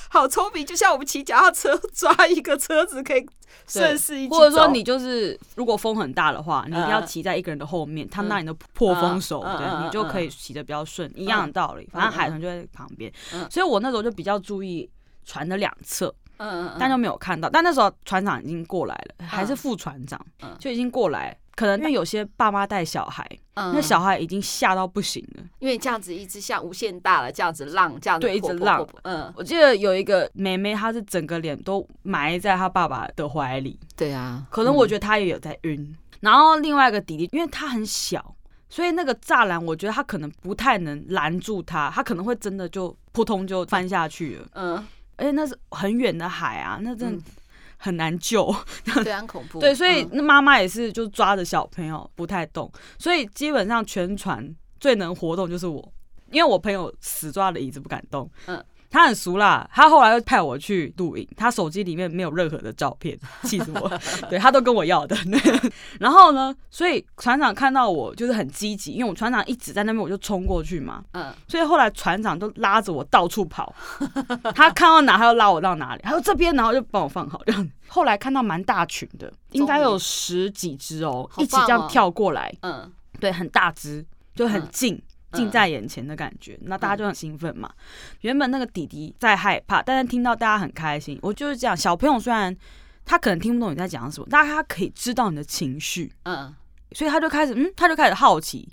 [0.09, 3.25] 好好聪明，就像我们骑脚踏车抓一个车子可以
[3.67, 11.87] 顺势一起，或者说你就是如果风很大的话，你一定要骑在一个人的后面，他那里的破风手，对，你就可以骑的比较顺，一样的道理。
[11.91, 13.11] 反正海豚就在旁边，
[13.49, 14.89] 所以我那时候就比较注意
[15.25, 17.49] 船的两侧，嗯嗯但就没有看到。
[17.49, 20.19] 但那时候船长已经过来了，还是副船长，
[20.59, 21.37] 就已经过来。
[21.53, 28.85] 可能因为有些爸妈带小孩，嗯、那小孩已经吓到不行了，因为这样子一直像无限大了，这样子浪，这样子对，一直浪。
[29.03, 33.79] 嗯，我记得有一个妹妹，她是整个脸都埋在她爸爸的怀里。
[33.95, 35.79] 对啊，可能我觉得她也有在晕。
[35.79, 38.35] 嗯、然后另外一个弟弟，因为他很小，
[38.69, 44.47] 所以那个栅栏，我觉得他可能不太能拦住他，他可能会真的就扑通就翻下去了。
[44.55, 44.75] 嗯，
[45.17, 47.17] 而且那是很远的海啊，那真的。
[47.17, 47.23] 嗯
[47.83, 48.55] 很难救，
[49.03, 49.59] 对，很恐怖。
[49.59, 55.93] 对，所以那妈妈也是就抓着小朋友不太动，所以基本上全船最能活动就是我，
[56.31, 58.29] 因为我朋友死抓着椅子不敢动。
[58.47, 58.61] 嗯。
[58.93, 63.89] 他很熟啦，他后来又派我去录影，他手机里面没有任何的照片，气死我！
[64.29, 65.15] 对，他都跟我要的。
[65.97, 71.01] 然后呢，所以船长看到我就是很积极，因为我船长一直在那边，我就冲过去嘛。
[71.13, 71.33] 嗯。
[71.47, 73.73] 所以后来船长都拉着我到处跑，
[74.53, 76.01] 他看到哪，他就拉我到哪里。
[76.03, 77.71] 他说这边，然后就帮我放好这样。
[77.87, 82.53] 后来看到蛮大群的，应该有十几只哦，一起这样跳过来。
[82.59, 82.91] 嗯。
[83.21, 84.05] 对，很大只，
[84.35, 85.01] 就很近。
[85.33, 87.73] 近在眼前的感觉，那大家就很兴奋嘛。
[88.19, 91.77] 原本那个弟弟在害怕，但是听到大家很开心，我就是这样。
[91.77, 92.53] 小朋友虽然
[93.05, 96.53] 他可能听不懂你在讲什么，但是他可以知道你的情绪，嗯，
[96.91, 98.67] 所以他就开始，嗯，他就开始好奇。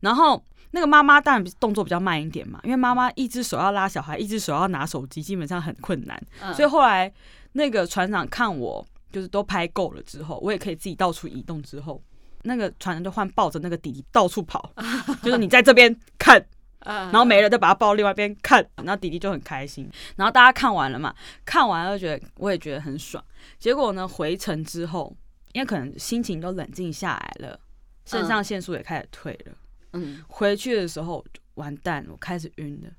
[0.00, 6.20] 然后那个妈妈当然动作比较慢一点嘛，因为妈妈一只手要拉小孩，一只手要拿手机，基本上很困难。
[6.54, 7.12] 所以后来
[7.52, 12.02] 那个船长看我就是都拍够了之后，我也可以自己到处移动之后。
[12.44, 14.72] 那个船长就换抱着那个弟弟到处跑，
[15.22, 16.44] 就是你在这边看，
[16.84, 19.90] 然后没了再把他抱到另外一边看，然后弟弟就很开心。
[20.16, 21.14] 然后大家看完了嘛，
[21.44, 23.22] 看完了就觉得我也觉得很爽。
[23.58, 25.14] 结果呢，回程之后，
[25.52, 27.58] 因为可能心情都冷静下来了，
[28.04, 29.52] 肾上腺素也开始退了。
[29.94, 31.24] 嗯，回去的时候
[31.54, 32.90] 完蛋，我开始晕了。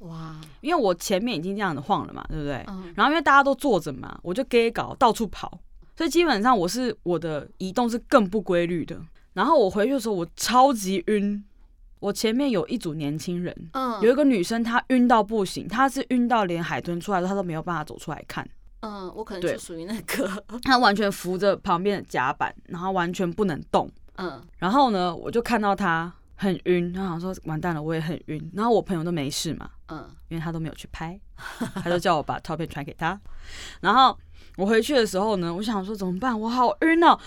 [0.00, 2.54] 哇，因为我前面已经这样子晃了嘛，对不对？
[2.96, 5.60] 然后因为大家都坐着嘛，我就 gay 搞到处跑。
[5.96, 9.00] 所以基本上我是我的移动是更不规律的，
[9.34, 11.44] 然后我回去的时候我超级晕，
[12.00, 18.48] 我前面有一组年轻人，嗯，有一个女生她晕到不行，她是晕到连海豚出来她都没有办法走出来看。
[18.80, 23.88] 嗯，我可能就属于那个，她完全扶着旁边的甲板，然后完全不能动。
[24.16, 28.50] 嗯，然后呢，我就看到她很晕，然后想说完蛋了，我也很晕。
[28.54, 31.18] 然后我朋友都没事嘛，嗯，因为他都没有去拍，
[31.74, 33.20] 他就叫我把 照片传给他。
[33.80, 34.16] 然后
[34.56, 36.38] 我回去的时候呢，我想说怎么办？
[36.38, 37.18] 我好晕哦，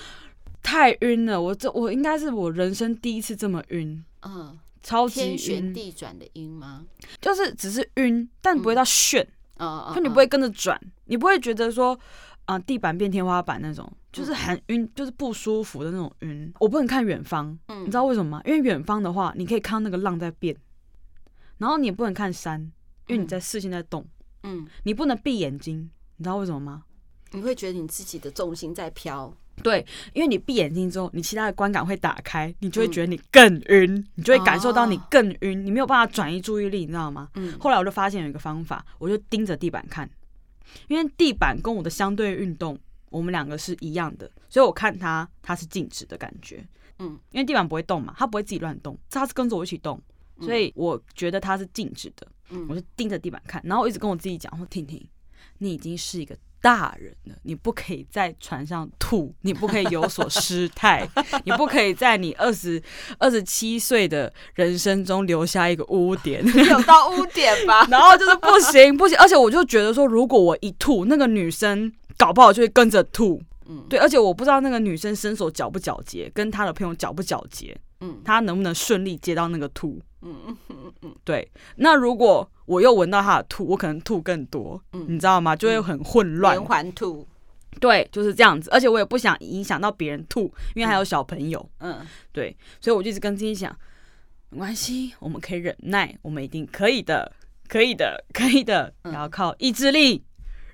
[0.62, 4.04] 太晕了，我这我应该是我人生第一次这么晕。
[4.22, 4.60] 嗯。
[4.88, 6.86] 超级晕，天旋地转的晕吗？
[7.20, 9.26] 就是只是晕，但不会到眩。
[9.58, 12.00] 嗯，就你不会跟着转，你不会觉得说，
[12.46, 16.52] 啊、呃，地板变天花板那种，就是很晕，就是不舒服的那种晕。
[16.60, 18.42] 我不能看远方，嗯，你知道为什么吗？
[18.46, 20.56] 因为远方的话，你可以看到那个浪在变，
[21.58, 22.62] 然后你也不能看山，
[23.08, 24.06] 因为你在视线在动。
[24.44, 26.84] 嗯，你不能闭眼睛，你知道为什么吗？
[27.32, 29.36] 你会觉得你自己的重心在飘。
[29.64, 37.30] 对，因为你闭眼睛之后，你其他的观感会打开，你就会觉得你更晕，嗯、你就会感受到你更晕，哦、你没有办法转移注意力，你知道吗？
[37.36, 37.58] 嗯。
[37.60, 40.10] 后来我就发现有一个方法，我就盯着地板看，
[40.88, 42.78] 因为地板跟我的相对运动，
[43.16, 46.62] 我们两个是一样的，所以我看它，它是静止的感觉。
[47.00, 47.18] 嗯。
[47.32, 50.02] 因为地板不会动嘛，它不会自己乱动，它是跟着我一起动，
[50.42, 52.28] 所以我觉得它是静止的。
[52.50, 52.66] 嗯。
[52.70, 55.02] 我就盯着地板看，然后我一直跟我自己讲说：“婷婷，
[55.60, 61.08] 你已经是一个。”大人了，你不可以在船上吐，你不可以有所失态，
[61.46, 62.82] 你不可以在你二十
[63.20, 67.86] 二十七岁的人生中留下一个污点，有到污点吧？
[67.92, 73.42] 然后就是不行不行，而且我就觉得说，如果我一吐，那个女生搞不好就会跟着吐。
[73.68, 80.00] 嗯，对，而且我不知道那个女生身手矫不矫捷，跟她的朋友矫不矫捷，嗯，她能不能顺利接到那个吐？
[80.22, 81.52] 嗯嗯嗯嗯，对。
[81.78, 85.56] 那如果我又闻到她的吐，我可能吐更多，嗯、你知道吗？
[85.56, 87.28] 就会很混乱，连环吐。
[87.80, 88.70] 对，就是这样子。
[88.70, 90.44] 而且我也不想影响到别人吐，
[90.76, 91.70] 因为还有小朋友。
[91.80, 93.76] 嗯，对，所以我就一直跟自己讲，
[94.50, 97.32] 没关系，我们可以忍耐，我们一定可以的，
[97.68, 98.94] 可以的，可以的。
[99.02, 100.24] 然后靠意志力、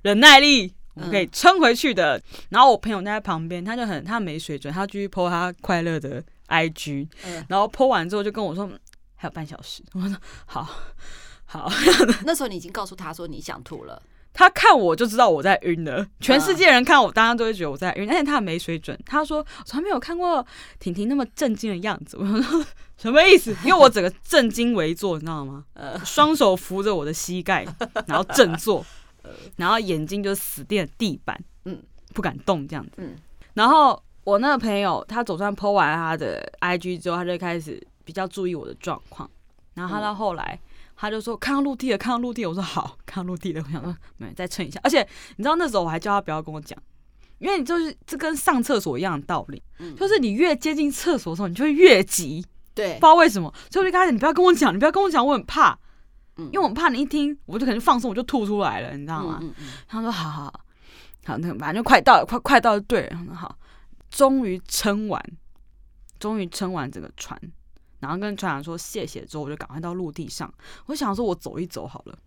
[0.03, 0.73] 忍耐力，
[1.03, 2.17] 我可以撑回去的。
[2.17, 8.69] 嗯、然后我朋友在旁边，他就很他没水准，他继续 po 他快乐的 IG，嗯、然后 po 完之后就跟我说
[9.15, 9.83] 还有半小时。
[9.93, 10.67] 我说好。
[11.53, 11.69] 好，
[12.23, 16.07] 那时候你已经告诉他说你想吐了，他看我就知道我在晕了。
[16.21, 18.97] 全世界人看我，当然都会觉得我在晕，而且他没水准。
[19.05, 20.47] 他说我从来没有看过
[20.79, 22.15] 婷婷那么震惊的样子。
[22.17, 23.53] 我说什么意思？
[23.65, 25.65] 因为我整个震惊围坐，你知道吗？
[26.05, 27.67] 双手扶着我的膝盖，
[28.07, 28.85] 然后振坐，
[29.57, 31.81] 然后眼睛就死盯着地板，嗯，
[32.13, 32.91] 不敢动这样子。
[32.97, 33.15] 嗯，
[33.53, 39.29] 然后我那个朋友他总算 po 完他的 IG 之后，他就开始比较注意我的状况。
[39.73, 40.59] 然后他到后来。
[40.93, 42.49] 他就说看到陆地了，看到陆地了。
[42.49, 43.63] 我说好，看到陆地了。
[43.65, 44.79] 我想说，没再撑一下。
[44.83, 45.01] 而且
[45.37, 46.77] 你知道那时候我还叫他不要跟我讲，
[47.39, 52.45] 因为你就是这跟上厕所一样的道理，嗯、就是你越接近厕所的时候，你就会越急。
[52.75, 53.51] 对，不知道为什么。
[53.71, 55.75] 所以我就跟他讲，你不要跟我讲，你不要跟我讲，我很怕。
[56.37, 59.39] 嗯，因为我怕你一听，我就可能放松，我就吐出来了，你知道吗？
[59.41, 60.63] 嗯嗯嗯、他说好好好，
[61.25, 63.07] 好，那反正就快到了，快快到就，对。
[63.11, 63.57] 然后好，
[64.09, 65.23] 终于撑完，
[66.19, 67.39] 终于撑完整个船。
[67.99, 70.51] 然后跟船长说谢谢之后，我就赶快到陆地上。
[70.87, 72.17] 我想说，我走一走好了，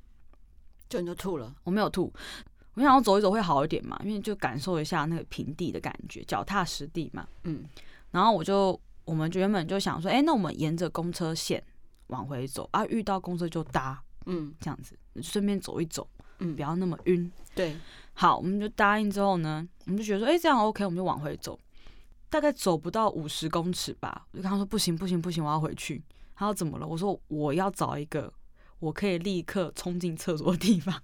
[0.88, 1.52] 就你就吐了。
[1.64, 2.12] 我没有吐，
[2.74, 7.26] 我想要走一走会好一点嘛，因为就感受一下那个平地的感觉，脚踏实地嘛。
[7.42, 7.64] 嗯。
[8.12, 11.60] 然后我就，我们就原本就想说，哎，那我们沿着公车线
[12.08, 17.30] 往回走啊，遇到公车就搭，嗯，这样子顺便走一走，嗯，不要那么晕。
[17.54, 17.76] 对。
[18.16, 21.58] 好，我们就答应之后呢，我们就觉得说，哎，这样 OK，我们就往回走。
[22.30, 26.02] 大概走不到五十公尺吧，我就跟他说不行不行不行，我要回去。
[26.36, 26.86] 他说怎么了？
[26.86, 28.32] 我说我要找一个
[28.80, 31.00] 我可以立刻冲进厕所的地方，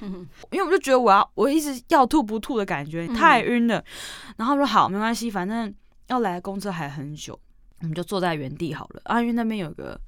[0.00, 3.78] 嗯、 因为我就觉得我要我一直要吐不吐的感觉太晕了。
[3.78, 5.74] 嗯、然后说好没关系，反正
[6.08, 7.38] 要来公车还很久，
[7.80, 10.00] 我们就坐在原地好了啊，因为那边有个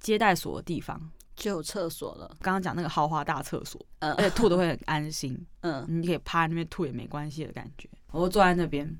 [0.00, 1.00] 接待所的地方
[1.36, 2.26] 就有厕所了。
[2.40, 7.88] 刚刚讲那个豪华大厕所，嗯，而且吐的会很安心，嗯，你可以趴在那边吐也没关系的感觉。
[8.10, 8.98] 我就坐在那边。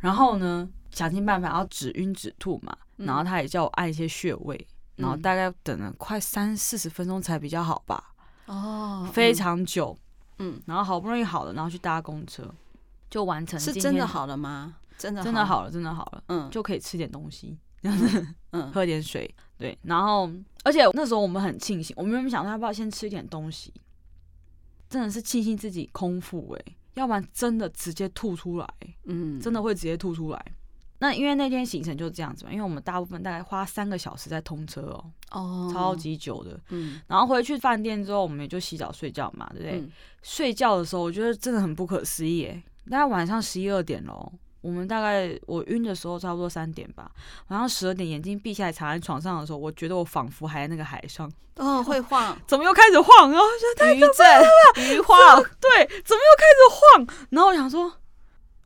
[0.00, 2.76] 然后呢，想尽办法要止晕止吐嘛。
[2.96, 4.56] 然后他也叫我按一些穴位，
[4.96, 8.12] 嗯、然后大概等了快三四十分钟才比较好吧。
[8.46, 9.96] 哦，非常久。
[10.40, 12.52] 嗯，然后好不容易好了，然后去搭公车，
[13.08, 13.58] 就完成。
[13.58, 14.76] 是真的好了吗？
[14.96, 16.22] 真的真的好了，真的好了。
[16.26, 18.26] 嗯，就可以吃点东西，这样子。
[18.50, 19.32] 嗯， 喝点水。
[19.58, 20.30] 对，然后
[20.64, 23.72] 而且那时候我们很庆幸，我们原本想说要不要先吃一点东西，
[24.88, 26.74] 真的是庆幸自己空腹哎、欸。
[26.94, 28.68] 要不然真的直接吐出来，
[29.04, 30.46] 嗯，真的会直接吐出来。
[30.98, 37.00] 那因为那天行程就是这样子嘛，因为我们大部分大概花三个小时在通车哦，哦，超级久的，嗯。
[37.06, 39.78] 然后回去饭店之后，我们也就洗澡睡觉嘛，对不对？
[39.78, 39.92] 嗯、
[40.22, 42.48] 睡觉的时候，我觉得真的很不可思议，
[42.90, 44.32] 大概晚上十一二点喽，
[44.68, 47.10] 我我们大概我晕的时候差不多三点吧，
[47.48, 53.30] 晚上十二点眼睛闭下来躺在床上的时候，我觉得我仿佛还在那个海上，嗯，会晃， 怎么又开始晃？
[53.30, 53.46] 然后
[53.78, 57.26] 就余震，余 晃，对，怎么又开始晃？
[57.30, 57.92] 然后我想说。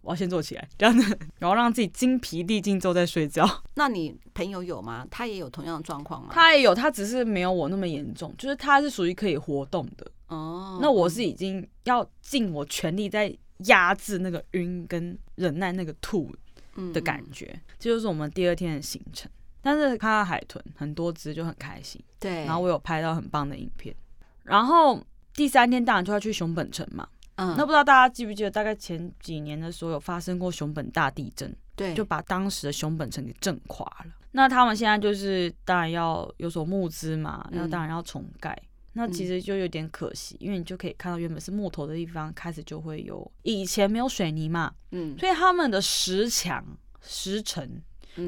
[0.05, 3.49] 我要先坐起来，这样子， 然后让自己精疲力尽之后再睡觉。
[3.75, 5.07] 那你朋友有吗？
[5.09, 6.31] 他也有同样的状况吗？
[6.33, 10.05] 他也有，他只是没有我那么严重，就是他是属于可以活动的。
[10.27, 13.33] 哦，那我是已经要尽我全力在
[13.65, 16.35] 压制那个晕跟忍耐那个吐
[16.93, 17.47] 的感觉。
[17.47, 19.31] 嗯嗯，这就是我们第二天的行程。
[19.61, 22.03] 但是看到海豚很多只就很开心。
[22.19, 23.95] 对，然后我有拍到很棒的影片。
[24.43, 25.01] 然后
[25.35, 27.09] 第三天当然就要去熊本城嘛。
[27.37, 34.13] 嗯，那不知道大家记不记得，大概前几年的时候有发生过熊本大地震，对，就把当时的熊本城给震垮了。
[34.33, 38.57] 那他们现在就是当然要有所募资嘛，那、嗯、当然要重盖。
[38.95, 46.65] 那其实就有点可惜，嗯、因为你就可以看到原本是木头的地方，开始就会有以前没有水泥嘛，嗯，所以他们的石墙、
[47.01, 47.81] 石城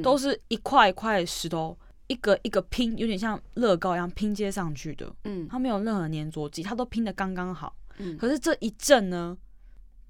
[0.02, 7.76] 都是一块一块石头，一个一个拼，有点像乐高一样拼接上去的，嗯，它没有任何粘着剂，它都拼的刚刚好。
[7.98, 9.36] 嗯，可是这一阵呢，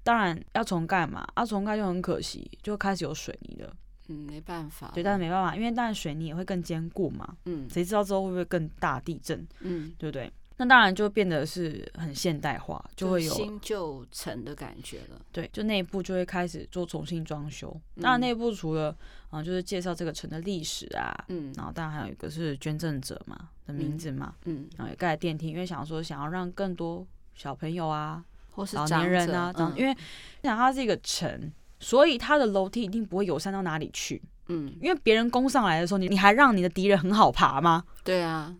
[0.03, 3.75] 当然要重盖嘛，啊，重盖就很可惜，就开始有水泥了。
[4.07, 4.91] 嗯，没办法。
[4.93, 7.35] 对，但是没办法，因为当然水泥也会更坚固嘛。
[7.45, 9.45] 嗯，谁知道之后会不会更大地震？
[9.59, 10.31] 嗯，对不对？
[10.57, 15.19] 那当然就变得是很现代化，就会有新旧城的感觉了。
[15.31, 17.75] 对，就内部就会开始做重新装修。
[18.01, 18.95] 当然内部除了
[19.29, 27.05] 啊，就是介绍这个城的历史啊，嗯，然后当然还有一个是捐赠者嘛的名字嘛，嗯，然后也盖电梯，因为想说想要让更多。
[27.37, 29.93] 小朋友啊，或是老年人啊，因为
[30.41, 31.51] 想它是一个城，
[31.81, 34.21] 所以它的楼梯一定不会友善到哪里去。
[34.47, 37.83] 嗯，因为别人攻上来的时候，你你还让你的敌人很好爬吗？
[38.05, 38.55] 对啊，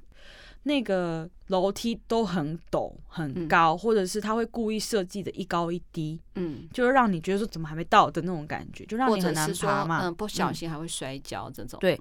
[0.67, 10.07] 那个楼梯都很陡很高，或者是他会故意设计的一高一低，嗯，就是让你觉得说怎么还没到的那种感觉，就让你很难爬嘛。
[10.07, 11.79] 嗯，不小心还会摔跤这种。
[11.79, 11.99] 对。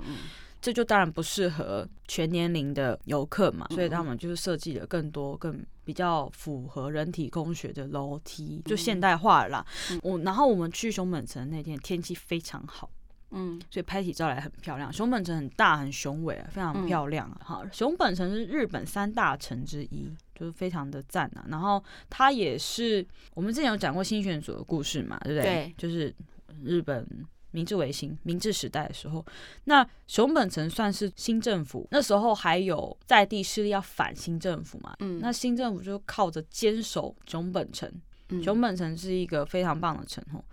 [0.60, 9.66] 这就当然不适合全年龄的游客嘛，所以他们就是设计了更多、更比较符合人体工学的楼梯，就现代化了啦。
[10.02, 12.88] 我然后我们去熊本城那天天气非常好，
[13.34, 14.92] 嗯，所以拍起照来很漂亮。
[14.92, 17.40] 熊本城很大很雄伟啊，非常漂亮啊。
[17.44, 21.44] 好，熊本城是日本三大城之一，就是非常的赞啊。
[21.48, 25.42] 然后它也是我们之前有讲过新选组的故事嘛，对不对？
[25.42, 26.14] 对，就是
[26.62, 27.06] 日本。
[27.54, 29.24] 明治维新、明治时代的时候，
[29.62, 31.86] 那熊本城算是新政府。
[31.92, 34.92] 那时候还有在地势力要反新政府嘛？
[34.98, 37.88] 嗯，那新政府就靠着坚守熊本城。
[38.30, 40.44] 嗯，熊本城是一个非常棒的城吼，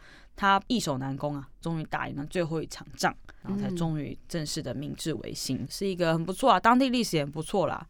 [0.41, 7.87] 他易守难攻啊，终于打赢了最后一场仗，然后才终于正式的明治维新，是一个很不错啊，当地历史也不错啦，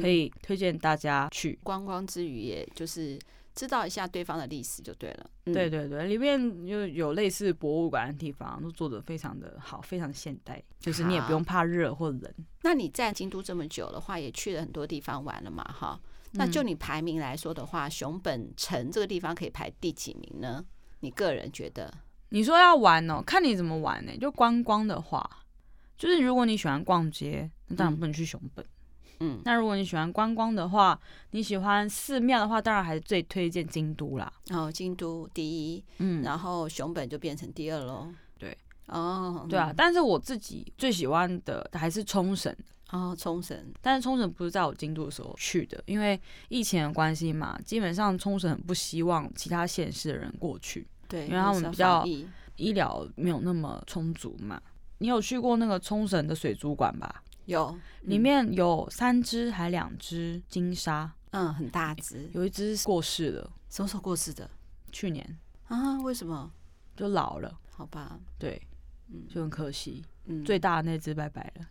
[0.00, 3.18] 可以推荐大家去观光之余，也就是。
[3.54, 5.30] 知道一下对方的历史就对了。
[5.46, 10.62] 嗯、对对对，里面就有类似博物馆的地方，都做的非常的好，非常现代。
[10.78, 12.22] 就是你也不用怕热或冷。
[12.62, 15.64] 那你在京都这么久的话，也去了很多地方玩了嘛？
[15.64, 16.00] 哈，
[16.34, 20.64] 那就你排名来说的话，嗯、熊本城这个地方可以排第几名呢？
[21.00, 21.92] 你个人觉得？
[22.30, 24.12] 你说要玩哦，看你怎么玩呢？
[24.18, 25.28] 就观光的话，
[25.96, 28.64] 就是如果你喜欢逛街，那当然不能去熊本。
[28.64, 28.68] 嗯
[29.20, 30.96] 嗯，那如果你喜欢观光的话，
[31.32, 34.32] 你喜欢寺庙的话，当然还是最推荐京都啦。
[34.50, 38.06] 哦，京都第一，嗯，然后熊本就变成第二喽。
[38.38, 42.54] 对，哦，对啊，但是我自己最喜欢的还是冲绳。
[42.90, 46.18] 哦，冲绳，但是冲绳不是在我京都的时候去的，因为
[46.48, 50.86] 疫情的关系嘛，基本上冲绳很不希望其他县市的人过去。
[51.06, 52.04] 对，因为他们比较
[52.56, 54.60] 医疗没有那么充足嘛。
[54.98, 57.22] 你有去过那个冲绳的水族馆吧？
[57.44, 64.50] 有，里面有三只还两只金沙，嗯，很大只，有一只过世了，什么时候过世的？
[64.90, 65.98] 去年啊？
[66.00, 66.50] 为什么？
[66.96, 68.60] 就老了，好吧，对，
[69.08, 71.66] 嗯，就很可惜，嗯，最大的那只拜拜了。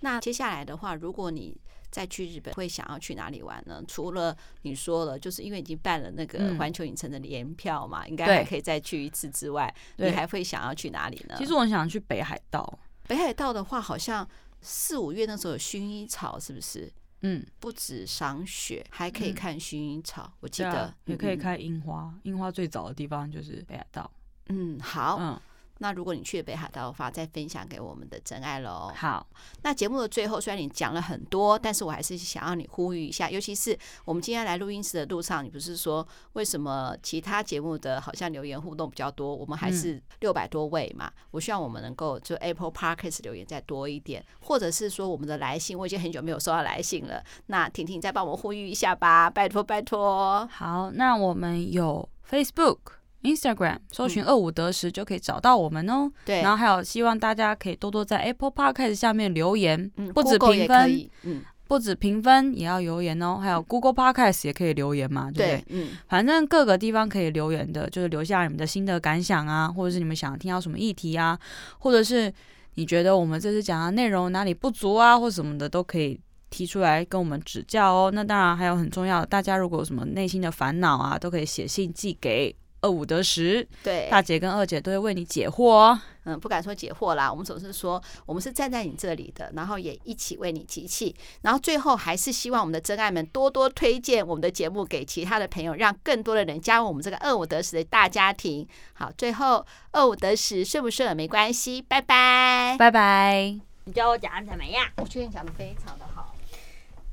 [0.00, 1.56] 那接下来的话，如果你
[1.90, 3.82] 再去日本，会想要去哪里玩呢？
[3.86, 11.34] 除了你说了，就是因为已经办了那个环球影城的联票嘛，嗯、应该还可以再去一次之外，你还会想要去哪里呢？
[11.38, 14.28] 其实我想去北海道，北海道的话，好像。
[14.62, 16.90] 四五月那时候有薰衣草，是不是？
[17.20, 20.24] 嗯，不止赏雪，还可以看薰衣草。
[20.24, 24.10] 嗯、我记得、啊、也可以看樱花，樱花最早的地方就是北海道。
[24.48, 25.18] 嗯，好。
[25.20, 25.40] 嗯。
[25.78, 28.92] 那如果你去了北海道的话，再分享给我们的真爱喽。
[28.94, 29.26] 好，
[29.62, 41.06] 那节目的最后，虽然你讲了很多，但是我还是想要你呼吁一下，尤其是我们今天来录音室的路上，你不是说为什么其他节目的好像留言互动比较多，我们还是六百多位嘛？
[41.08, 47.22] 嗯、我希望我们能够就 Apple Podcast 留言再多一点，或者是说我们的来信，我已经很久没有收到来信了。
[47.46, 50.46] 那婷婷再帮我们呼吁一下吧，拜托拜托。
[50.50, 52.95] 好，那我们有 Facebook。
[53.26, 56.10] Instagram，搜寻二五得十就可以找到我们哦。
[56.24, 63.38] 对，然后还有希望大家可以多多在 Apple Podcast 下面留言，嗯，不止评分，嗯，不止评分也要留言哦。
[63.42, 65.64] 还有 Google Podcast 也可以留言嘛，对不对？
[65.70, 71.38] 嗯，反正各个地方可以留言的，就是留下你们的心得感想啊，或者是你们想听到什么议题啊，
[71.78, 72.32] 或者是
[72.74, 76.20] 你觉得我们这次讲的内容哪里不足啊，或什么的都可以。
[76.48, 78.10] 提出来跟我们指教哦。
[78.14, 82.54] 那当然还有很重要的，大家如果有什么内心的烦恼啊，都可以写信寄给
[82.86, 83.66] 二五得十。
[83.82, 86.00] 对，大姐跟二姐都会为你解惑哦。
[86.22, 91.14] 嗯，不敢说解惑啦，我们总是说我们是站在你这里的，然后也一起为你集气。
[91.42, 98.66] 然后最后还是希望我们的真爱们多多推荐我们的节目给其他的朋友，让更多的人加入我们这个二五得十的大家庭。
[98.94, 103.56] 好，最后二五得十顺不顺耳没关系，拜拜，拜拜。
[103.84, 104.84] 你教我讲的怎么样？
[104.96, 106.34] 我觉得你讲的非常的好。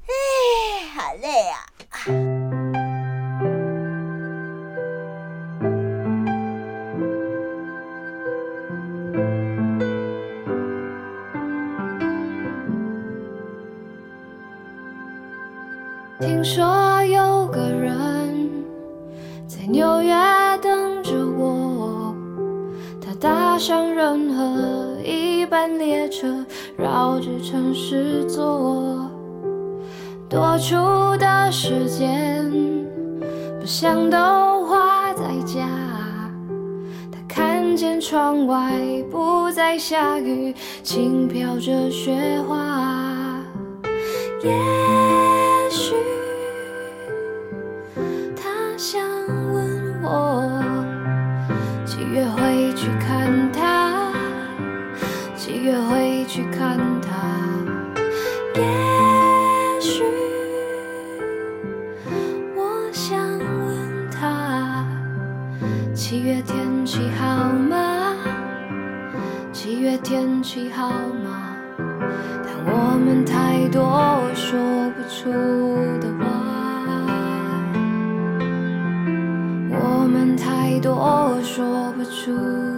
[0.06, 2.83] 哎，好累啊！
[16.26, 18.50] 听说有个人
[19.46, 20.14] 在纽约
[20.62, 22.16] 等着我，
[23.02, 26.34] 他搭上任何一班列车，
[26.78, 29.12] 绕着城市坐。
[30.30, 30.78] 多出
[31.18, 32.50] 的时间，
[33.60, 34.18] 不想都
[34.66, 35.68] 花在家。
[37.12, 38.72] 他看见窗外
[39.12, 42.16] 不再下雨，轻飘着雪
[42.48, 43.44] 花。
[44.42, 44.52] 也
[45.70, 45.94] 许
[48.84, 49.02] 想
[49.54, 50.62] 问我，
[51.86, 54.12] 几月会去看他？
[55.38, 57.14] 几月会去看他？
[58.56, 60.04] 也许
[62.58, 64.86] 我想问他。
[65.94, 68.18] 七月天气好吗？
[69.54, 71.56] 七月天气好吗？
[71.80, 74.60] 但我们太多说
[74.92, 75.32] 不出
[76.02, 76.13] 的
[80.74, 82.73] 太多说不出。